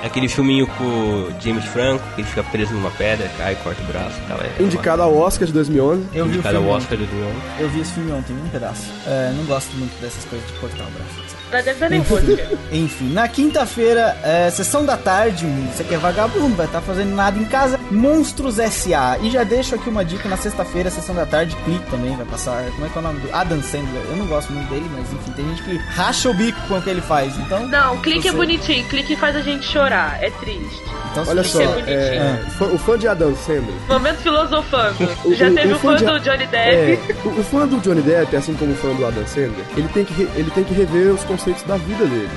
Aquele 0.04 0.28
filminho 0.28 0.66
com 0.66 0.84
o 0.84 1.34
James 1.40 1.64
Franco, 1.64 2.04
que 2.14 2.20
ele 2.20 2.28
fica 2.28 2.42
preso 2.44 2.74
numa 2.74 2.90
pedra, 2.90 3.26
cai, 3.38 3.54
corta 3.56 3.80
o 3.82 3.86
braço 3.86 4.20
e 4.22 4.28
tal. 4.28 4.38
É 4.38 4.62
Indicado 4.62 5.00
ao 5.02 5.16
Oscar 5.16 5.46
de 5.46 5.52
2011. 5.54 6.08
Eu 6.12 6.26
vi 6.26 6.30
o 6.30 6.34
indicado 6.34 6.56
filme. 6.56 6.70
ao 6.70 6.76
Oscar 6.76 6.98
do 6.98 7.04
Leon. 7.04 7.32
Eu 7.58 7.68
vi 7.70 7.80
esse 7.80 7.92
filme 7.92 8.12
ontem, 8.12 8.34
um 8.34 8.48
pedaço. 8.50 8.84
É, 9.06 9.32
não 9.34 9.44
gosto 9.44 9.74
muito 9.76 9.98
dessas 10.02 10.24
coisas 10.26 10.46
de 10.46 10.52
cortar 10.58 10.84
o 10.84 10.90
braço. 10.90 11.34
Deve 11.62 11.78
dar 11.80 11.90
nervoso, 11.90 12.36
cara. 12.36 12.50
Enfim, 12.72 13.12
na 13.12 13.28
quinta-feira, 13.28 14.16
é, 14.22 14.50
sessão 14.50 14.84
da 14.84 14.96
tarde, 14.96 15.46
você 15.72 15.84
que 15.84 15.94
é 15.94 15.98
vagabundo, 15.98 16.54
vai 16.56 16.66
estar 16.66 16.80
fazendo 16.80 17.14
nada 17.14 17.38
em 17.38 17.44
casa, 17.44 17.78
Monstros 17.90 18.58
S.A. 18.58 19.18
E 19.20 19.30
já 19.30 19.44
deixo 19.44 19.74
aqui 19.74 19.88
uma 19.88 20.04
dica, 20.04 20.28
na 20.28 20.36
sexta-feira, 20.36 20.90
sessão 20.90 21.14
da 21.14 21.24
tarde, 21.26 21.56
Clique 21.64 21.84
também 21.90 22.16
vai 22.16 22.26
passar, 22.26 22.64
como 22.72 22.86
é 22.86 22.88
que 22.88 22.96
é 22.96 23.00
o 23.00 23.04
nome 23.04 23.20
do... 23.20 23.34
Adam 23.34 23.62
Sandler, 23.62 24.02
eu 24.10 24.16
não 24.16 24.26
gosto 24.26 24.52
muito 24.52 24.68
dele, 24.68 24.86
mas 24.92 25.12
enfim, 25.12 25.32
tem 25.32 25.48
gente 25.48 25.62
que 25.62 25.76
racha 25.76 26.28
o 26.30 26.34
bico 26.34 26.60
com 26.68 26.78
o 26.78 26.82
que 26.82 26.90
ele 26.90 27.00
faz, 27.00 27.36
então... 27.38 27.66
Não, 27.68 27.96
clique 27.98 28.28
é 28.28 28.30
Você- 28.32 28.36
bonitinho, 28.36 28.84
clique 28.88 29.16
faz 29.16 29.36
a 29.36 29.40
gente 29.40 29.64
chorar, 29.66 30.18
é 30.22 30.30
triste. 30.30 30.82
então 31.12 31.24
Olha 31.28 31.42
se 31.44 31.50
só, 31.50 31.60
é 31.62 31.64
é, 31.86 32.44
fã- 32.58 32.66
o 32.66 32.78
fã 32.78 32.98
de 32.98 33.06
Adam 33.08 33.34
Sandler. 33.36 33.74
Momento 33.88 34.18
filosofando. 34.18 35.08
O- 35.24 35.34
Já 35.34 35.50
teve 35.50 35.72
o 35.72 35.76
o 35.76 35.78
fã 35.78 35.96
de- 35.96 36.04
do 36.04 36.20
Johnny 36.20 36.44
É, 36.52 36.96
Depp. 36.96 37.14
o, 37.24 37.28
o 37.40 37.44
fã 37.44 37.66
do 37.66 37.78
Johnny 37.80 38.02
Depp, 38.02 38.36
assim 38.36 38.54
como 38.54 38.72
o 38.72 38.76
fã 38.76 38.88
do 38.94 39.06
Adam 39.06 39.26
Sandler, 39.26 39.64
ele 39.76 39.88
tem 39.88 40.04
que, 40.04 40.12
re- 40.14 40.28
ele 40.36 40.50
tem 40.50 40.64
que 40.64 40.74
rever 40.74 41.12
os 41.14 41.22
conceitos 41.24 41.43
da 41.66 41.76
vida 41.76 42.06
dele? 42.06 42.28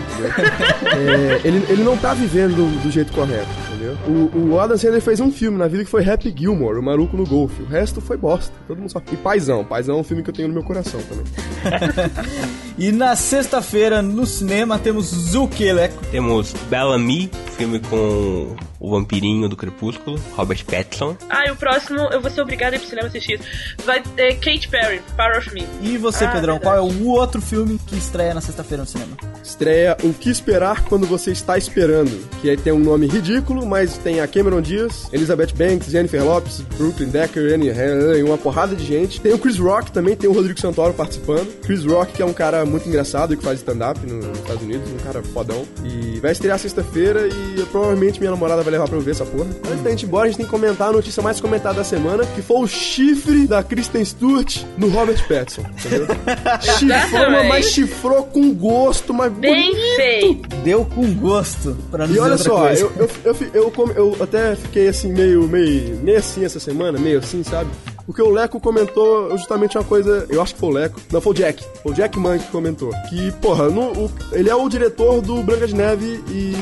É, 0.86 1.48
ele, 1.48 1.66
ele 1.70 1.84
não 1.84 1.98
tá 1.98 2.14
vivendo 2.14 2.56
do, 2.82 2.92
jeito 2.92 3.12
correto, 3.14 3.48
entendeu? 3.68 3.98
O, 4.08 4.54
o 4.54 4.60
Adam 4.60 4.78
Sandler 4.78 5.02
fez 5.02 5.20
um 5.20 5.32
filme 5.32 5.58
na 5.58 5.68
vida 5.68 5.84
que 5.84 5.90
foi 5.90 6.08
Happy 6.08 6.34
Gilmore, 6.36 6.80
o 6.80 6.84
Maluco 6.84 7.16
no 7.16 7.26
Golfe. 7.26 7.62
O 7.62 7.66
resto 7.66 8.02
foi 8.02 8.18
bosta, 8.18 8.54
todo 8.68 8.80
mundo 8.80 8.92
só... 8.92 9.02
E 9.12 9.16
Paizão, 9.16 9.64
Paizão 9.64 9.98
é 9.98 10.00
um 10.00 10.04
filme 10.04 10.24
que 10.24 10.30
eu 10.30 10.34
tenho 10.34 10.48
no 10.48 10.54
meu 10.54 10.64
coração 10.64 11.00
também. 11.02 11.26
E 12.78 12.92
na 12.92 13.16
sexta-feira, 13.16 14.04
no 14.04 14.24
cinema, 14.28 14.78
temos 14.78 15.34
Leco? 15.34 16.06
Temos 16.12 16.54
Bellamy, 16.70 17.32
filme 17.58 17.80
com 17.80 18.56
o 18.80 18.90
vampirinho 18.92 19.50
do 19.50 19.56
Crepúsculo, 19.58 20.20
Robert 20.36 20.64
Pattinson. 20.66 21.18
Ah, 21.30 21.48
e 21.48 21.52
o 21.52 21.56
próximo, 21.56 22.00
eu 22.12 22.22
vou 22.22 22.30
ser 22.30 22.42
obrigada 22.42 22.76
a 22.76 22.78
ir 22.78 22.80
pro 22.80 22.90
cinema 22.90 23.08
assistir. 23.08 23.42
Vai 23.84 24.02
ter 24.02 24.36
Kate 24.36 24.70
Perry, 24.70 25.02
Power 25.18 25.40
of 25.40 25.54
Me. 25.54 25.66
E 25.82 25.98
você, 25.98 26.26
Ah, 26.26 26.32
Pedrão, 26.32 26.56
verdade. 26.60 26.64
qual 26.64 26.76
é 26.76 26.82
o 26.94 27.08
outro 27.08 27.42
filme 27.42 27.80
que 27.88 27.98
estreia 27.98 28.34
na 28.34 28.42
sexta-feira 28.42 28.84
no 28.84 28.88
cinema? 28.90 29.18
Estreia 29.44 29.98
O 30.04 30.14
Que 30.14 30.30
Esperar 30.30 30.84
Quando 30.84 31.08
Você 31.08 31.32
Está 31.32 31.58
Esperando, 31.58 32.12
que 32.42 32.50
aí 32.50 32.58
tem 32.58 32.72
um 32.74 32.80
nome 32.80 33.08
ridículo, 33.08 33.66
mas 33.66 33.98
tem 33.98 34.20
a 34.20 34.28
Cameron 34.28 34.62
Diaz, 34.62 35.08
Elizabeth 35.12 35.54
Banks, 35.56 35.88
Jennifer 35.90 36.24
Lopes, 36.24 36.62
Brooklyn 36.78 37.10
Decker, 37.10 37.54
Annie 37.54 37.72
Hathaway, 37.72 38.22
uma 38.24 38.38
porrada 38.38 38.76
de 38.76 38.86
gente. 38.86 39.20
Tem 39.20 39.34
o 39.34 39.40
Chris 39.40 39.58
Rock 39.58 39.92
também, 39.92 40.16
tem 40.16 40.30
o 40.30 40.34
Rodrigo 40.34 40.60
Santoro 40.60 40.94
participando. 40.94 41.48
Chris 41.62 41.84
Rock, 41.84 42.14
que 42.14 42.22
é 42.22 42.26
um 42.26 42.34
cara 42.34 42.64
muito 42.66 42.88
engraçado 42.88 43.34
e 43.34 43.38
que 43.38 43.44
faz 43.44 43.58
stand-up 43.60 44.00
no- 44.06 44.18
nos 44.28 44.38
Estados 44.40 44.62
Unidos, 44.62 44.90
um 44.92 44.98
cara 44.98 45.24
fodão. 45.24 45.66
E 45.84 46.20
vai 46.20 46.32
estrear 46.34 46.60
sexta-feira 46.60 47.28
e 47.28 47.47
eu, 47.56 47.66
provavelmente 47.68 48.20
minha 48.20 48.32
namorada 48.32 48.62
vai 48.64 48.72
levar 48.72 48.88
pra 48.88 48.98
eu 48.98 49.02
ver 49.02 49.12
essa 49.12 49.26
porra. 49.26 49.48
Antes 49.70 49.84
da 49.84 49.90
gente 49.90 50.04
ir 50.04 50.06
embora, 50.08 50.26
a 50.26 50.28
gente 50.28 50.38
tem 50.38 50.46
que 50.46 50.52
comentar 50.52 50.90
a 50.90 50.92
notícia 50.92 51.22
mais 51.24 51.40
comentada 51.40 51.76
da 51.76 51.84
semana, 51.84 52.26
que 52.26 52.42
foi 52.42 52.58
o 52.58 52.68
chifre 52.68 53.48
da 53.48 53.62
Kristen 53.64 54.04
Stewart 54.04 54.64
no 54.78 54.90
Robert 54.90 55.26
Pattinson, 55.28 55.64
entendeu? 55.78 56.08
Chifrou, 56.78 57.44
mas 57.48 57.66
chifrou 57.68 58.24
com 58.24 58.54
gosto, 58.54 59.14
mas 59.14 59.32
Bem 59.34 59.72
bonito. 59.72 59.96
feito. 59.96 60.56
Deu 60.64 60.86
com 60.86 61.14
gosto, 61.14 61.78
pra 61.92 62.08
não 62.08 62.16
E 62.16 62.20
olha 62.20 62.38
só, 62.38 62.70
eu, 62.70 62.92
eu, 62.98 63.10
eu, 63.26 63.36
eu, 63.54 63.72
come- 63.72 63.94
eu 63.96 64.16
até 64.20 64.56
fiquei 64.56 64.88
assim, 64.88 65.12
meio, 65.12 65.44
meio, 65.48 65.98
meio 65.98 66.18
assim 66.18 66.44
essa 66.46 66.60
semana, 66.60 66.98
meio 67.00 67.20
assim, 67.20 67.44
sabe? 67.44 67.70
Porque 68.08 68.22
o 68.22 68.32
Leco 68.32 68.60
comentou 68.60 69.30
justamente 69.38 69.78
uma 69.78 69.84
coisa, 69.84 70.26
eu 70.30 70.42
acho 70.42 70.54
que 70.56 70.60
foi 70.62 70.70
o 70.70 70.72
Leco, 70.72 71.00
não, 71.12 71.20
foi 71.22 71.34
o 71.34 71.36
Jack, 71.36 71.64
foi 71.84 71.92
o 71.92 71.96
Jack 71.96 72.18
Mann 72.18 72.40
que 72.40 72.48
comentou, 72.48 72.90
que, 73.10 73.32
porra, 73.34 73.70
no- 73.70 73.92
o- 74.06 74.12
ele 74.32 74.50
é 74.50 74.56
o 74.56 74.68
diretor 74.70 75.22
do 75.22 75.44
Branca 75.44 75.68
de 75.68 75.76
Neve 75.76 76.24
e, 76.30 76.56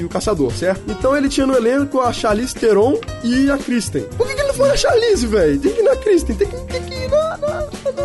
e 0.00 0.04
o 0.04 0.08
Caçador, 0.10 0.52
certo? 0.52 0.82
Então 0.88 1.16
ele 1.16 1.28
tinha 1.30 1.46
no 1.46 1.56
elenco 1.56 2.00
a 2.00 2.12
Charlize 2.12 2.54
Theron 2.54 2.98
e 3.24 3.50
a 3.50 3.56
Kristen. 3.56 4.02
Por 4.16 4.26
que, 4.26 4.34
que 4.34 4.40
ele 4.40 4.48
não 4.48 4.54
foi 4.54 4.68
na 4.68 4.76
Charlize, 4.76 5.26
velho? 5.26 5.58
Tem 5.58 5.72
que 5.72 5.80
ir 5.80 5.84
na 5.84 5.96
Kristen, 5.96 6.36
tem 6.36 6.46
que, 6.48 6.56
tem 6.66 6.82
que 6.82 6.94
ir 6.94 7.08
na, 7.10 7.36
na, 7.38 7.48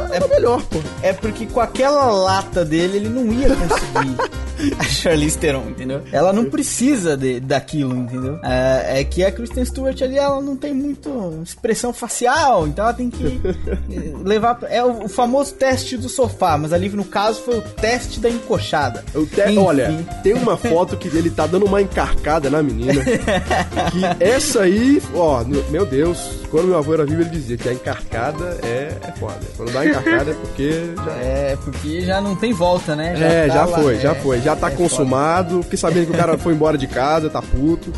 na, 0.09 0.19
na 0.19 0.27
melhor, 0.29 0.61
pô. 0.63 0.79
É 1.01 1.11
porque 1.11 1.45
com 1.47 1.59
aquela 1.59 2.09
lata 2.11 2.63
dele, 2.63 2.95
ele 2.97 3.09
não 3.09 3.25
ia 3.31 3.49
conseguir 3.49 4.15
a 4.79 4.83
Charlize 4.83 5.37
Theron, 5.37 5.69
entendeu? 5.69 6.01
Ela 6.11 6.31
não 6.33 6.45
precisa 6.45 7.15
de, 7.17 7.39
daquilo, 7.39 7.95
entendeu? 7.95 8.39
É, 8.43 9.01
é 9.01 9.03
que 9.03 9.23
a 9.23 9.31
Kristen 9.31 9.65
Stewart 9.65 10.01
ali, 10.01 10.17
ela 10.17 10.41
não 10.41 10.55
tem 10.55 10.73
muito 10.73 11.41
expressão 11.43 11.93
facial, 11.93 12.67
então 12.67 12.85
ela 12.85 12.93
tem 12.93 13.09
que 13.09 13.41
levar... 14.23 14.59
É 14.69 14.83
o, 14.83 15.05
o 15.05 15.09
famoso 15.09 15.53
teste 15.53 15.97
do 15.97 16.09
sofá, 16.09 16.57
mas 16.57 16.73
ali 16.73 16.89
no 16.89 17.05
caso 17.05 17.41
foi 17.41 17.57
o 17.57 17.61
teste 17.61 18.19
da 18.19 18.29
encoxada. 18.29 19.03
Te- 19.33 19.57
olha, 19.57 20.05
tem 20.23 20.33
uma 20.33 20.57
foto 20.57 20.97
que 20.97 21.07
ele 21.07 21.29
tá 21.29 21.47
dando 21.47 21.65
uma 21.65 21.81
encarcada 21.81 22.49
na 22.49 22.61
menina. 22.61 23.01
que 23.91 24.23
essa 24.23 24.61
aí, 24.61 25.01
ó, 25.13 25.43
meu 25.69 25.85
Deus, 25.85 26.17
quando 26.49 26.67
meu 26.67 26.77
avô 26.77 26.93
era 26.93 27.05
vivo, 27.05 27.21
ele 27.21 27.29
dizia 27.29 27.57
que 27.57 27.67
a 27.67 27.73
encarcada 27.73 28.57
é, 28.63 28.97
é 29.01 29.11
foda. 29.19 29.39
Quando 29.57 29.71
dá 29.71 29.85
encarcada 29.85 30.31
é 30.31 30.33
porque 30.33 30.71
já. 30.95 31.11
É, 31.17 31.57
porque 31.63 32.01
já 32.01 32.21
não 32.21 32.35
tem 32.35 32.53
volta, 32.53 32.95
né? 32.95 33.13
é, 33.19 33.47
tá 33.47 33.53
já 33.53 33.65
lá, 33.65 33.77
foi, 33.77 33.95
é, 33.95 33.99
já 33.99 34.15
foi. 34.15 34.41
Já 34.45 34.55
tá 34.55 34.67
é 34.67 34.71
foda. 34.71 34.83
consumado. 34.83 35.63
Fiquei 35.63 35.77
sabendo 35.77 36.05
que 36.05 36.11
o 36.13 36.17
cara 36.17 36.37
foi 36.37 36.53
embora 36.53 36.77
de 36.77 36.85
casa, 36.85 37.31
tá 37.31 37.41
puto. 37.41 37.91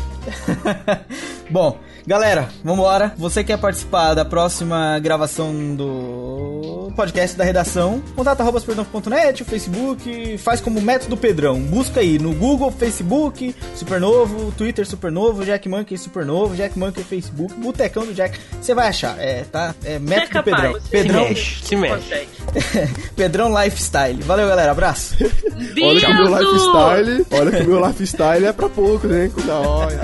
Bom, 1.50 1.78
galera, 2.06 2.48
vambora. 2.64 3.12
Você 3.18 3.44
quer 3.44 3.58
participar 3.58 4.14
da 4.14 4.24
próxima 4.24 4.98
gravação 4.98 5.76
do 5.76 6.57
podcast 6.90 7.36
da 7.36 7.44
redação? 7.44 8.02
Contato 8.16 8.40
arroba 8.40 8.60
supernova.net, 8.60 9.42
o 9.42 9.46
Facebook, 9.46 10.38
faz 10.38 10.60
como 10.60 10.80
método 10.80 11.16
Pedrão. 11.16 11.60
Busca 11.60 12.00
aí 12.00 12.18
no 12.18 12.32
Google, 12.32 12.70
Facebook, 12.70 13.54
Supernovo, 13.74 14.52
Twitter 14.52 14.86
Supernovo, 14.86 15.44
Jack 15.44 15.68
Monkey 15.68 15.98
Supernovo, 15.98 16.56
Jack 16.56 16.78
Monkey 16.78 17.02
Facebook, 17.02 17.52
Botecão 17.54 18.06
do 18.06 18.14
Jack. 18.14 18.38
Você 18.60 18.74
vai 18.74 18.88
achar, 18.88 19.18
é, 19.18 19.44
tá? 19.44 19.74
É 19.84 19.98
é 19.98 19.98
método 19.98 20.30
capaz. 20.30 20.56
Pedrão. 20.56 20.80
Pedrão, 20.90 21.28
mexe, 21.28 21.64
se 21.64 21.76
mexe. 21.76 22.28
Pedrão 23.16 23.62
Lifestyle. 23.62 24.22
Valeu, 24.22 24.48
galera. 24.48 24.70
Abraço. 24.70 25.16
Olha 25.82 26.00
que 26.00 26.06
o 26.06 26.14
meu 26.14 26.38
lifestyle, 26.38 27.26
olha 27.30 27.50
que 27.50 27.62
o 27.62 27.68
meu 27.68 27.86
lifestyle 27.86 28.46
é 28.46 28.52
pra 28.52 28.68
poucos, 28.68 29.10
hein? 29.10 29.32
Da 29.44 29.54
hora. 29.54 30.00